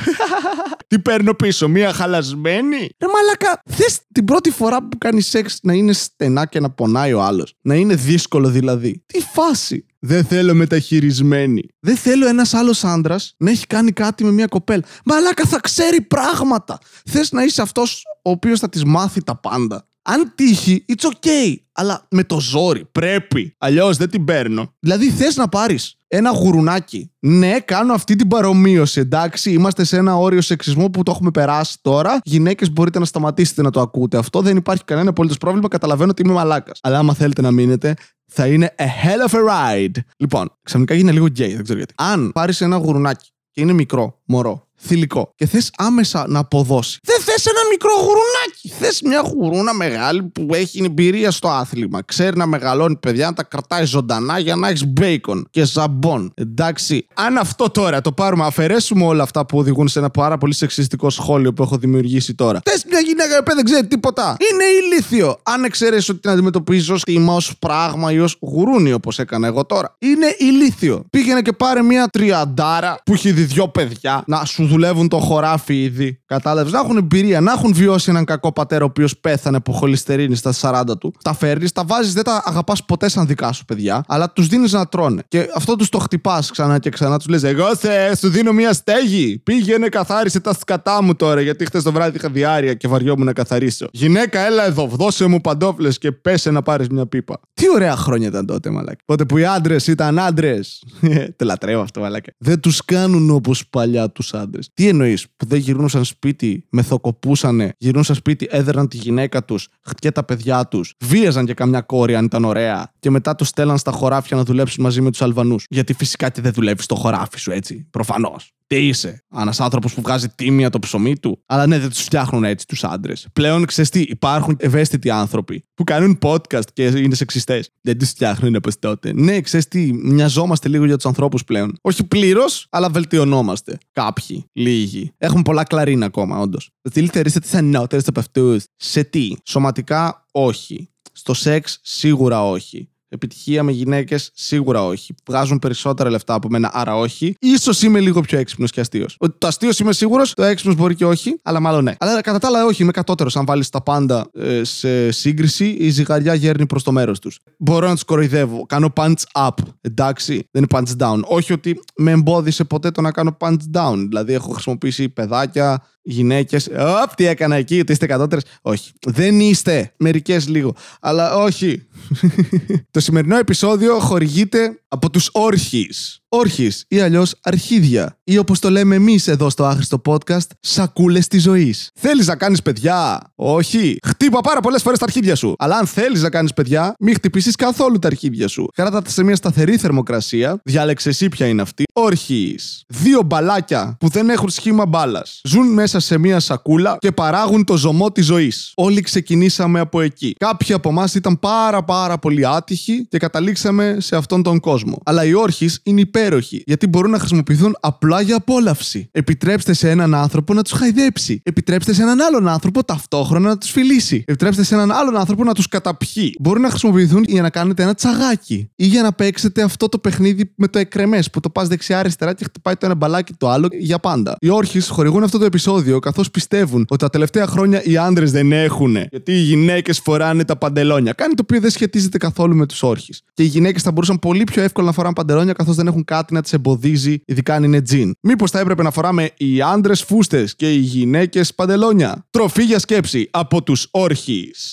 Τι 0.88 1.00
παίρνω 1.00 1.34
πίσω, 1.36 1.68
μία 1.68 1.94
χαλασμένη. 1.94 2.78
Ρε 2.78 3.08
μαλάκα, 3.14 3.62
θες 3.70 4.00
την 4.14 4.26
πρώτη 4.26 4.52
φορά 4.52 4.88
που 4.88 4.98
κάνεις 4.98 5.28
σεξ 5.28 5.60
να 5.62 5.74
είναι 5.74 5.94
στενά 5.94 6.46
και 6.46 6.60
να 6.60 6.70
πονάει 6.70 7.14
ο 7.14 7.22
άλλος; 7.22 7.54
Να 7.62 7.76
είναι 7.76 7.96
δύσκολο 7.96 8.50
δηλαδή; 8.50 9.04
Τι 9.06 9.20
φάση; 9.20 9.86
Δεν 10.00 10.26
θέλω 10.26 10.54
μεταχειρισμένη. 10.54 11.64
Δεν 11.80 11.96
θέλω 11.98 12.28
ένας 12.28 12.54
άλλος 12.54 12.84
άντρας 12.84 13.36
να 13.38 13.52
έχει 13.52 13.68
κάνει 13.68 13.92
κάτι 13.92 14.24
με 14.24 14.32
μια 14.32 14.46
κοπέλα. 14.48 14.84
Μαλάκα 15.06 15.46
θα 15.46 15.60
ξέρει 15.60 16.02
πράγματα. 16.02 16.78
Θες 17.06 17.32
να 17.32 17.44
είσαι 17.44 17.62
αυτός 17.62 18.04
ο 18.24 18.30
οποίος 18.30 18.60
θα 18.60 18.70
της 18.70 18.84
μάθει 18.84 19.24
τα 19.24 19.40
πάντα. 19.40 19.88
Αν 20.08 20.32
τύχει, 20.36 20.86
it's 20.88 21.08
okay. 21.08 21.56
Αλλά 21.72 22.08
με 22.10 22.24
το 22.24 22.40
ζόρι. 22.40 22.86
Πρέπει. 22.92 23.56
Αλλιώς 23.58 23.98
δεν 23.98 24.10
την 24.10 24.26
παίρνω. 24.26 24.74
Δηλαδή 24.80 25.10
θες 25.10 25.36
να 25.36 25.48
πάρεις 25.48 25.98
ένα 26.08 26.32
γουρουνάκι. 26.32 27.12
Ναι, 27.20 27.60
κάνω 27.60 27.94
αυτή 27.94 28.16
την 28.16 28.28
παρομοίωση. 28.28 29.00
Εντάξει, 29.00 29.52
είμαστε 29.52 29.84
σε 29.84 29.98
ένα 29.98 30.16
όριο 30.16 30.42
σεξισμού 30.42 30.90
που 30.90 31.04
το 31.04 31.12
έχουμε 31.12 31.32
περάσει 31.32 31.78
τώρα. 31.82 32.20
Γυναίκες 32.24 32.72
μπορείτε 32.72 33.00
να 33.00 33.06
σταματήσετε 33.06 33.62
να 33.62 33.70
το 33.70 33.82
ακούτε 33.82 34.18
αυτό. 34.18 34.42
Δεν 34.42 34.58
υπάρχει 34.58 34.84
κανένα 34.84 35.10
απολύτως 35.10 35.38
πρόβλημα. 35.38 35.68
Καταλαβαίνω 35.68 36.12
ότι 36.12 36.22
είμαι 36.22 36.34
μαλάκας. 36.34 36.80
Αλλά 36.84 36.98
άμα 36.98 37.14
θέλετε 37.14 37.42
να 37.42 37.52
μείνετε, 37.52 37.94
θα 38.26 38.48
είναι 38.48 38.76
a 38.78 38.84
hell 38.84 39.30
of 39.30 39.34
a 39.34 39.40
ride. 39.40 39.98
Λοιπόν, 40.18 40.58
ξαφνικά 40.64 40.94
γίνει 40.94 41.12
λίγο 41.12 41.26
γκέι, 41.26 41.54
δεν 41.54 41.64
ξέρω 41.64 41.78
γιατί. 41.78 41.94
Αν 41.98 42.32
πάρεις 42.32 42.62
ένα 42.62 42.78
γουρουνάκι 42.78 43.30
και 43.52 43.62
είναι 43.62 43.74
μικρό, 43.74 44.22
μωρό, 44.26 44.65
θηλυκό 44.86 45.34
και 45.36 45.46
θες 45.46 45.72
άμεσα 45.78 46.26
να 46.28 46.40
αποδώσει. 46.40 47.00
Δεν 47.04 47.20
θες 47.22 47.46
ένα 47.46 47.60
μικρό 47.70 47.92
γουρουνάκι. 47.94 48.70
Θες 48.80 49.02
μια 49.02 49.22
γουρούνα 49.34 49.74
μεγάλη 49.74 50.24
που 50.24 50.48
έχει 50.52 50.84
εμπειρία 50.84 51.32
στο 51.32 51.48
άθλημα. 51.48 52.02
Ξέρει 52.02 52.38
να 52.38 52.46
μεγαλώνει 52.46 52.96
παιδιά, 52.96 53.26
να 53.26 53.34
τα 53.34 53.44
κρατάει 53.44 53.86
ζωντανά 53.86 54.40
για 54.40 54.56
να 54.56 54.68
έχεις 54.68 54.86
μπέικον 54.86 55.48
και 55.52 55.66
ζαμπόν. 55.66 56.34
Εντάξει. 56.36 57.08
Αν 57.14 57.38
αυτό 57.38 57.70
τώρα 57.70 58.02
το 58.02 58.12
πάρουμε, 58.12 58.46
αφαιρέσουμε 58.46 59.06
όλα 59.06 59.24
αυτά 59.24 59.46
που 59.46 59.58
οδηγούν 59.58 59.88
σε 59.88 60.00
ένα 60.00 60.10
πάρα 60.10 60.38
πολύ 60.38 60.54
σεξιστικό 60.54 61.10
σχόλιο 61.10 61.54
που 61.54 61.64
έχω 61.64 61.78
δημιουργήσει 61.78 62.34
τώρα. 62.34 62.62
Θες 62.66 62.86
μια 62.90 63.00
γυναίκα 63.00 63.44
που 63.44 63.56
δεν 63.56 63.64
ξέρει 63.64 63.88
τίποτα. 63.88 64.38
Είναι 64.52 64.64
ηλίθιο. 64.64 65.38
Αν 65.44 65.64
εξαιρέσει 65.64 66.12
ότι 66.12 66.20
την 66.20 66.30
αντιμετωπίζεις 66.30 66.90
ως 66.90 67.02
θύμα, 67.06 67.34
ως 67.34 67.58
πράγμα 67.60 68.12
ή 68.12 68.20
ως 68.20 68.38
γουρούνι 68.40 68.94
όπως 68.94 69.20
έκανα 69.20 69.48
εγώ 69.48 69.66
τώρα. 69.66 69.96
Είναι 70.00 70.36
ηλίθιο. 70.38 71.06
Πήγαινε 71.10 71.42
και 71.42 71.52
πάρε 71.52 71.82
μια 71.82 72.08
τριαντάρα 72.08 72.98
που 73.06 73.14
έχει 73.14 73.32
δει 73.32 73.44
δυο 73.44 73.68
παιδιά 73.68 74.24
να 74.28 74.46
σου 74.46 74.64
δουλεύουν 74.76 75.08
το 75.08 75.20
χωράφι 75.20 75.82
ήδη. 75.82 76.22
Κατάλαβες; 76.26 76.72
Να 76.72 76.80
έχουν 76.80 76.98
εμπειρία, 76.98 77.42
να 77.42 77.52
έχουν 77.52 77.74
βιώσει 77.74 78.10
έναν 78.10 78.26
κακό 78.26 78.52
πατέρα 78.52 78.84
ο 78.84 78.88
οποίος 78.88 79.18
πέθανε 79.18 79.58
από 79.58 79.72
χολυστερίνη 79.72 80.36
στα 80.36 80.54
40 80.62 80.98
του. 81.00 81.14
Τα 81.24 81.34
φέρνεις, 81.34 81.72
τα 81.72 81.84
βάζεις, 81.86 82.14
δεν 82.14 82.24
τα 82.24 82.44
αγαπάς 82.46 82.86
ποτέ 82.86 83.10
σαν 83.10 83.28
δικά 83.28 83.52
σου 83.52 83.66
παιδιά, 83.66 84.04
αλλά 84.08 84.32
τους 84.32 84.48
δίνεις 84.48 84.72
να 84.72 84.86
τρώνε. 84.86 85.24
Και 85.28 85.50
αυτό 85.56 85.76
τους 85.76 85.90
το 85.90 86.00
χτυπάς 86.00 86.52
ξανά 86.52 86.80
και 86.80 86.90
ξανά. 86.90 87.18
Τους 87.18 87.28
λες: 87.28 87.44
Εγώ 87.44 87.76
σε, 87.76 88.16
σου 88.16 88.30
δίνω 88.30 88.52
μια 88.52 88.74
στέγη. 88.74 89.40
Πήγαινε, 89.44 89.88
καθάρισε 89.88 90.40
τα 90.40 90.54
σκατά 90.54 91.04
μου 91.04 91.16
τώρα, 91.16 91.42
γιατί 91.42 91.66
χθες 91.66 91.84
το 91.84 91.92
βράδυ 91.92 92.18
είχα 92.18 92.30
διάρκεια 92.30 92.74
και 92.74 92.88
βαριόμουν 92.88 93.26
να 93.26 93.34
καθαρίσω. 93.34 93.88
Γυναίκα, 93.92 94.40
έλα 94.40 94.66
εδώ, 94.66 94.88
δώσε 94.92 95.26
μου 95.28 95.42
παντόφλες 95.42 95.98
και 95.98 96.12
πέσε 96.12 96.52
να 96.52 96.62
πάρεις 96.62 96.88
μια 96.88 97.06
πίπα. 97.06 97.40
Τι 97.54 97.70
ωραία 97.74 97.96
χρόνια 97.96 98.28
ήταν 98.28 98.46
τότε, 98.46 98.70
μαλάκι. 98.70 99.04
Πότε 99.06 99.26
που 99.26 99.38
οι 99.38 99.46
άντρες 99.46 99.88
ήταν 99.88 100.20
άντρες. 100.20 100.84
Τε 101.36 101.46
λατρεύω 101.46 101.82
αυτό, 101.82 102.00
μαλάκι. 102.00 102.30
Δεν 102.38 102.60
τους 102.60 102.86
κάνουν 102.86 103.30
όπως 103.30 103.68
παλιά 103.68 104.10
τους 104.10 104.34
άντρες. 104.34 104.65
Τι 104.74 104.88
εννοείς, 104.88 105.26
που 105.38 105.46
δεν 105.46 105.60
γυρνούσαν 105.60 106.06
σπίτι, 106.06 106.66
μεθοκοπούσανε, 106.70 107.74
γυρνούσαν 107.78 108.16
σπίτι, 108.16 108.48
έδερναν 108.50 108.88
τη 108.88 108.98
γυναίκα 108.98 109.46
τους 109.46 109.68
και 110.00 110.12
τα 110.12 110.24
παιδιά 110.24 110.68
τους, 110.68 110.94
βίαζαν 111.04 111.46
και 111.46 111.54
καμιά 111.54 111.82
κόρη 111.82 112.16
αν 112.16 112.26
ήταν 112.26 112.46
ωραία, 112.46 112.92
και 113.00 113.10
μετά 113.10 113.36
τους 113.36 113.48
στέλναν 113.48 113.78
στα 113.78 113.92
χωράφια 113.92 114.38
να 114.38 114.44
δουλέψουν 114.44 114.84
μαζί 114.84 115.02
με 115.02 115.12
τους 115.12 115.22
Αλβανούς. 115.22 115.66
Γιατί 115.70 115.94
φυσικά 115.94 116.30
και 116.30 116.42
δεν 116.42 116.54
δουλεύεις 116.54 116.84
στο 116.84 116.96
χωράφι 116.96 117.40
σου 117.40 117.52
έτσι, 117.52 117.88
προφανώς. 117.92 118.54
Τι 118.68 118.88
είσαι, 118.88 119.24
ένας 119.36 119.60
άνθρωπος 119.60 119.94
που 119.94 120.02
βγάζει 120.02 120.30
τίμια 120.30 120.70
το 120.70 120.80
ψωμί 120.80 121.18
του. 121.18 121.44
Αλλά 121.46 121.68
ναι, 121.68 121.80
δεν 121.80 121.90
τους 121.90 122.02
φτιάχνουν 122.02 122.44
έτσι 122.44 122.68
τους 122.68 122.84
άντρες. 122.84 123.28
Πλέον 123.34 123.66
ξέρεις 123.66 123.90
τι, 123.90 124.00
υπάρχουν 124.02 124.58
ευαίσθητοι 124.60 125.10
άνθρωποι 125.10 125.64
που 125.74 125.84
κάνουν 125.84 126.20
podcast 126.22 126.74
και 126.74 126.86
είναι 126.86 127.16
σεξιστές. 127.16 127.70
Δεν 127.82 127.98
του 127.98 128.06
φτιάχνουν 128.06 128.56
όπως 128.56 128.80
τότε. 128.80 129.14
Ναι, 129.14 129.42
ξέρεις 129.42 129.68
τι, 129.68 129.94
μοιαζόμαστε 129.94 130.70
λίγο 130.70 130.86
για 130.86 130.96
τους 130.96 131.06
ανθρώπους 131.06 131.44
πλέον. 131.44 131.78
Όχι 131.82 132.04
πλήρως, 132.04 132.68
αλλά 132.70 132.90
βελτιωνόμαστε. 132.90 133.78
Κάποιοι, 133.92 134.46
λίγοι. 134.54 135.12
Έχουμε 135.18 135.42
πολλά 135.42 135.64
κλαρίνα 135.64 136.06
ακόμα, 136.06 136.40
όντως. 136.40 136.70
Στείλ 136.82 137.10
θεωρείτε 137.12 137.40
τις 137.40 137.54
ανώτερες 137.54 138.08
από 138.08 138.20
αυτούς. 138.20 138.66
Σε 138.76 139.04
τι, 139.04 139.34
σωματικά 139.44 140.26
όχι. 140.32 140.90
Στο 141.12 141.34
σεξ 141.34 141.80
σίγουρα 141.82 142.50
όχι. 142.50 142.90
Επιτυχία 143.16 143.64
με 143.64 143.72
γυναίκες, 143.72 144.32
σίγουρα 144.34 144.86
όχι. 144.86 145.14
Βγάζουν 145.26 145.60
περισσότερα 145.60 146.10
λεφτά 146.10 146.34
από 146.34 146.50
μένα, 146.50 146.70
άρα 146.74 146.96
όχι. 146.98 147.38
σω 147.60 147.86
είμαι 147.88 148.00
λίγο 148.00 148.22
πιο 148.22 148.40
έξυπνος 148.40 148.72
και 148.72 148.80
αστείος. 148.80 149.16
Ότι 149.20 149.36
το 149.38 149.48
αστείος 149.48 149.80
είμαι 149.80 149.94
σίγουρος, 149.94 150.34
το 150.34 150.44
έξυπνος 150.44 150.76
μπορεί 150.76 150.96
και 150.96 151.06
όχι, 151.06 151.40
αλλά 151.44 151.60
μάλλον 151.60 151.84
ναι. 151.84 151.94
Αλλά 152.00 152.22
κατά 152.22 152.40
τα 152.40 152.48
άλλα, 152.48 152.66
όχι, 152.66 152.84
είμαι 152.84 152.92
κατώτερος. 152.92 153.36
Αν 153.36 153.46
βάλεις 153.46 153.70
τα 153.70 153.82
πάντα 153.82 154.30
ε, 154.34 154.64
σε 154.64 155.12
σύγκριση, 155.12 155.66
η 155.66 155.90
ζυγαριά 155.90 156.34
γέρνει 156.34 156.66
προς 156.66 156.84
το 156.84 156.92
μέρος 156.92 157.20
τους. 157.20 157.40
Μπορώ 157.58 157.88
να 157.88 157.94
τους 157.94 158.04
κοροϊδεύω. 158.04 158.66
Κάνω 158.66 158.94
punch 158.96 159.14
up. 159.34 159.50
Εντάξει, 159.82 160.48
δεν 160.52 160.66
είναι 160.72 160.84
punch 160.84 161.04
down. 161.04 161.20
Όχι 161.24 161.54
ότι 161.54 161.80
με 161.96 162.12
εμπόδισε 162.12 162.64
ποτέ 162.64 162.92
το 162.92 163.02
να 163.02 163.12
κάνω 163.12 163.38
punch 163.40 163.58
down. 163.74 164.06
Δηλαδή, 164.08 164.34
έχω 164.34 164.52
χρησιμοποιήσει 164.52 165.10
παιδάκια, 165.10 165.84
γυναίκες. 166.06 166.70
Απ, 166.76 167.16
τι 167.16 167.26
έκανα 167.26 167.56
εκεί, 167.56 167.80
ότι 167.80 167.92
είστε 167.92 168.06
κατώτερε. 168.06 168.42
Όχι. 168.62 168.92
Δεν 169.08 169.40
είστε. 169.40 169.94
Μερικές 169.98 170.48
λίγο. 170.48 170.76
Αλλά 171.02 171.36
όχι. 171.36 171.88
το 172.92 173.00
σημερινό 173.00 173.38
επεισόδιο 173.38 174.00
χορηγείται 174.00 174.80
από 174.88 175.10
τους 175.10 175.30
όρχη. 175.32 175.90
Όρχης 176.30 176.86
ή 176.88 177.00
αλλιώς 177.00 177.36
αρχίδια. 177.44 178.18
Ή 178.24 178.38
όπως 178.38 178.60
το 178.60 178.70
λέμε 178.70 178.96
εμείς 178.96 179.28
εδώ 179.28 179.50
στο 179.50 179.66
άχρηστο 179.66 180.02
podcast, 180.06 180.48
σακούλες 180.60 181.28
της 181.28 181.42
ζωής. 181.42 181.92
Θέλεις 181.96 182.28
να 182.28 182.36
κάνεις 182.36 182.62
παιδιά; 182.62 183.22
Όχι. 183.36 183.98
Χτύπα 184.06 184.42
πάρα 184.42 184.60
πολλές 184.60 184.82
φορές 184.82 185.00
τα 185.00 185.06
αρχίδια 185.06 185.36
σου. 185.36 185.56
Αλλά 185.58 185.78
αν 185.78 185.88
θέλεις 185.88 186.22
να 186.22 186.30
κάνεις 186.30 186.54
παιδιά, 186.54 186.96
μην 187.00 187.14
χτυπήσεις 187.16 187.56
καθόλου 187.56 188.00
τα 188.00 188.08
αρχίδια 188.08 188.48
σου. 188.48 188.68
Κράτα 188.76 189.02
σε 189.06 189.24
μια 189.24 189.36
σταθερή 189.36 189.78
θερμοκρασία. 189.78 190.60
Διάλεξε 190.64 191.10
εσύ 191.10 191.30
ποια 191.30 191.48
είναι 191.48 191.62
αυτή. 191.62 191.84
Όρχης. 191.94 192.84
Δύο 192.88 193.22
μπαλάκια 193.24 193.96
που 194.00 194.08
δεν 194.08 194.30
έχουν 194.30 194.50
σχήμα 194.50 194.86
μπάλας. 194.86 195.42
Ζουν 195.44 195.74
μέσα 195.74 196.00
σε 196.00 196.18
μια 196.18 196.40
σακούλα 196.40 196.98
και 197.00 197.12
παράγουν 197.12 197.64
το 197.64 197.78
ζωμό 197.78 198.12
της 198.12 198.26
ζωής. 198.26 198.72
Όλοι 198.76 199.02
ξεκινήσαμε 199.02 199.80
από 199.80 200.02
εκεί. 200.02 200.34
Κάποιοι 200.38 200.74
από 200.74 200.90
εμάς 200.90 201.16
ήταν 201.16 201.40
πάρα 201.40 201.84
πάρα 201.84 202.18
πολύ 202.18 202.48
άτυχοι 202.48 203.08
και 203.08 203.18
καταλήξαμε 203.18 203.98
σε 204.00 204.16
αυτόν 204.16 204.44
τον 204.44 204.60
κόσμο. 204.60 205.02
Αλλά 205.06 205.26
οι 205.26 205.34
όρχε 205.34 205.70
είναι 205.84 206.00
υπέροχοι 206.26 206.64
γιατί 206.66 206.88
μπορούν 206.88 207.12
να 207.12 207.20
χρησιμοποιηθούν 207.20 207.78
απλά 207.80 208.22
για 208.22 208.36
απόλαυση. 208.36 209.10
Επιτρέψτε 209.12 209.74
σε 209.74 209.90
έναν 209.90 210.16
άνθρωπο 210.16 210.54
να 210.54 210.62
τους 210.62 210.72
χαϊδέψει. 210.72 211.42
Επιτρέψτε 211.44 211.94
σε 211.94 212.02
έναν 212.02 212.22
άλλον 212.22 212.48
άνθρωπο 212.48 212.84
ταυτόχρονα 212.84 213.48
να 213.48 213.58
τους 213.58 213.72
φιλήσει. 213.72 214.24
Επιτρέψτε 214.28 214.64
σε 214.64 214.76
έναν 214.76 214.92
άλλον 214.92 215.18
άνθρωπο 215.18 215.44
να 215.44 215.54
τους 215.54 215.68
καταπιεί. 215.68 216.36
Μπορούν 216.40 216.62
να 216.62 216.70
χρησιμοποιηθούν 216.70 217.24
για 217.28 217.42
να 217.42 217.50
κάνετε 217.50 217.84
ένα 217.84 217.94
τσαγάκι 217.94 218.70
ή 218.76 218.86
για 218.86 219.02
να 219.02 219.14
παίξετε 219.14 219.62
αυτό 219.62 219.90
το 219.90 220.00
παιχνίδι 220.00 220.52
με 220.56 220.68
το 220.68 220.80
εκρεμές 220.80 221.30
που 221.30 221.40
το 221.40 221.50
πας 221.50 221.68
δεξιά-αριστερά 221.68 222.34
και 222.34 222.44
χτυπάει 222.44 222.76
το 222.76 222.86
ένα 222.86 222.96
μπαλάκι 222.96 223.34
το 223.34 223.50
άλλο 223.50 223.68
για 223.72 224.00
πάντα. 224.00 224.36
Οι 224.40 224.50
όρχες 224.50 224.90
χορηγούν 224.90 225.24
αυτό 225.24 225.38
το 225.38 225.46
επεισόδιο 225.46 226.00
καθώς 226.00 226.32
πιστεύουν 226.32 226.86
ότι 226.90 227.04
τα 227.04 227.10
τελευταία 227.10 227.48
χρόνια 227.48 227.84
οι 227.84 227.98
άντρες 227.98 228.32
δεν 228.32 228.52
έχουν. 228.52 228.96
Γιατί 229.10 229.32
οι 229.32 229.42
γυναίκες 229.42 230.00
φοράνε 230.00 230.44
τα 230.44 230.58
παντελόνια. 230.58 231.14
Κάνει 231.14 231.34
το 231.34 231.42
οποίο 231.44 231.60
δεν 231.60 231.70
σχετίζεται 231.70 232.18
καθόλου 232.18 232.56
με 232.56 232.66
τους 232.66 232.84
όρχες. 232.84 233.24
Και 233.34 233.44
οι 233.44 233.46
γυναίκες 233.46 233.82
θα 233.82 233.92
μπορούσαν 233.92 234.20
πολύ 234.20 234.44
πιο 234.44 234.64
εύκολα 234.64 234.88
να 234.88 234.94
φοράνε 234.94 235.14
παντελόνια 235.14 235.54
καθώς 235.54 235.76
δεν 235.76 235.88
έχουν 235.88 236.05
κάτι 236.06 236.34
να 236.34 236.42
τις 236.42 236.54
εμποδίζει, 236.54 237.22
ειδικά 237.26 237.54
αν 237.54 237.64
είναι 237.64 237.82
τζιν. 237.82 238.14
Μήπως 238.22 238.52
θα 238.52 238.60
έπρεπε 238.60 238.84
να 238.84 238.92
φοράμε 238.92 239.30
οι 239.38 239.62
άντρες 239.62 240.04
φούστες 240.04 240.56
και 240.56 240.74
οι 240.74 240.78
γυναίκες 240.78 241.54
παντελόνια. 241.54 242.26
Τροφή 242.30 242.64
για 242.64 242.80
σκέψη 242.80 243.28
από 243.32 243.64
τους 243.64 243.88
όρχε. 243.92 244.24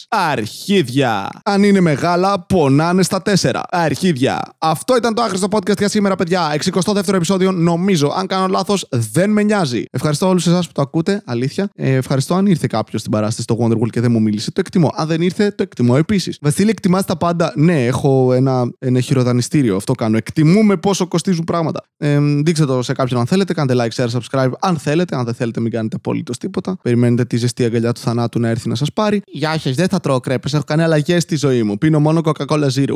Αρχίδια. 0.08 1.28
Αν 1.44 1.62
είναι 1.62 1.80
μεγάλα, 1.80 2.40
πονάνε 2.40 3.02
στα 3.02 3.22
τέσσερα. 3.22 3.62
Αρχίδια. 3.70 4.42
Αυτό 4.58 4.96
ήταν 4.96 5.14
το 5.14 5.22
άχρηστο 5.22 5.46
podcast 5.50 5.78
για 5.78 5.88
σήμερα, 5.88 6.16
παιδιά. 6.16 6.56
62ο 6.64 7.14
επεισόδιο, 7.14 7.52
νομίζω. 7.52 8.12
Αν 8.16 8.26
κάνω 8.26 8.46
λάθος, 8.46 8.86
δεν 8.90 9.30
με 9.30 9.42
νοιάζει. 9.42 9.84
Ευχαριστώ 9.90 10.28
όλους 10.28 10.46
εσάς 10.46 10.66
που 10.66 10.72
το 10.72 10.82
ακούτε, 10.82 11.22
αλήθεια. 11.24 11.70
Ε, 11.74 11.94
ευχαριστώ 11.94 12.34
αν 12.34 12.46
ήρθε 12.46 12.66
κάποιος 12.66 13.00
στην 13.00 13.12
παράσταση 13.12 13.42
στο 13.42 13.56
Wonderwall 13.60 13.90
και 13.90 14.00
δεν 14.00 14.10
μου 14.12 14.20
μίλησε. 14.20 14.50
Το 14.50 14.60
εκτιμώ. 14.60 14.90
Αν 14.94 15.06
δεν 15.06 15.20
ήρθε, 15.22 15.50
το 15.50 15.62
εκτιμώ 15.62 15.94
επίσης. 15.98 16.38
Βασίλη, 16.40 16.70
εκτιμάς 16.70 17.04
τα 17.04 17.16
πάντα. 17.16 17.52
Ναι, 17.56 17.86
έχω 17.86 18.32
ένα, 18.32 18.72
ένα 18.78 19.00
χειροδανιστήριο. 19.00 19.76
Αυτό 19.76 19.92
κάνω. 19.92 20.16
Εκτιμούμε 20.16 20.76
πόσο 20.76 21.06
κοστίζουν 21.22 21.44
πράγματα. 21.44 21.84
Ε, 21.96 22.18
δείξτε 22.42 22.64
το 22.64 22.82
σε 22.82 22.92
κάποιον 22.92 23.20
αν 23.20 23.26
θέλετε. 23.26 23.52
Κάντε 23.52 23.74
like, 23.76 23.90
share, 23.94 24.08
subscribe. 24.08 24.50
Αν 24.60 24.76
θέλετε. 24.78 25.16
Αν 25.16 25.24
δεν 25.24 25.34
θέλετε, 25.34 25.60
μην 25.60 25.70
κάνετε 25.70 25.96
απολύτω 25.96 26.32
τίποτα. 26.32 26.76
Περιμένετε 26.82 27.24
τη 27.24 27.36
ζεστή 27.36 27.64
αγκαλιά 27.64 27.92
του 27.92 28.00
θανάτου 28.00 28.40
να 28.40 28.48
έρθει 28.48 28.68
να 28.68 28.74
σας 28.74 28.92
πάρει. 28.92 29.22
Γεια 29.26 29.58
σα, 29.58 29.70
δεν 29.70 29.88
θα 29.88 30.00
τρώω 30.00 30.20
κρέπες. 30.20 30.54
Έχω 30.54 30.64
κάνει 30.66 30.82
αλλαγές 30.82 31.22
στη 31.22 31.36
ζωή 31.36 31.62
μου. 31.62 31.78
Πίνω 31.78 32.00
μόνο 32.00 32.20
Coca-Cola 32.24 32.68
Zero. 32.74 32.94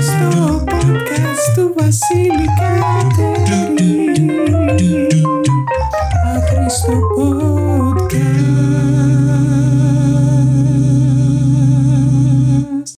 Στο 0.00 0.64
podcast 0.66 1.54
του 1.54 1.74
Βασίλη 1.76 2.46
Κατερίνη 2.58 3.86
Άχρηστο 6.36 6.92
podcast 7.16 7.55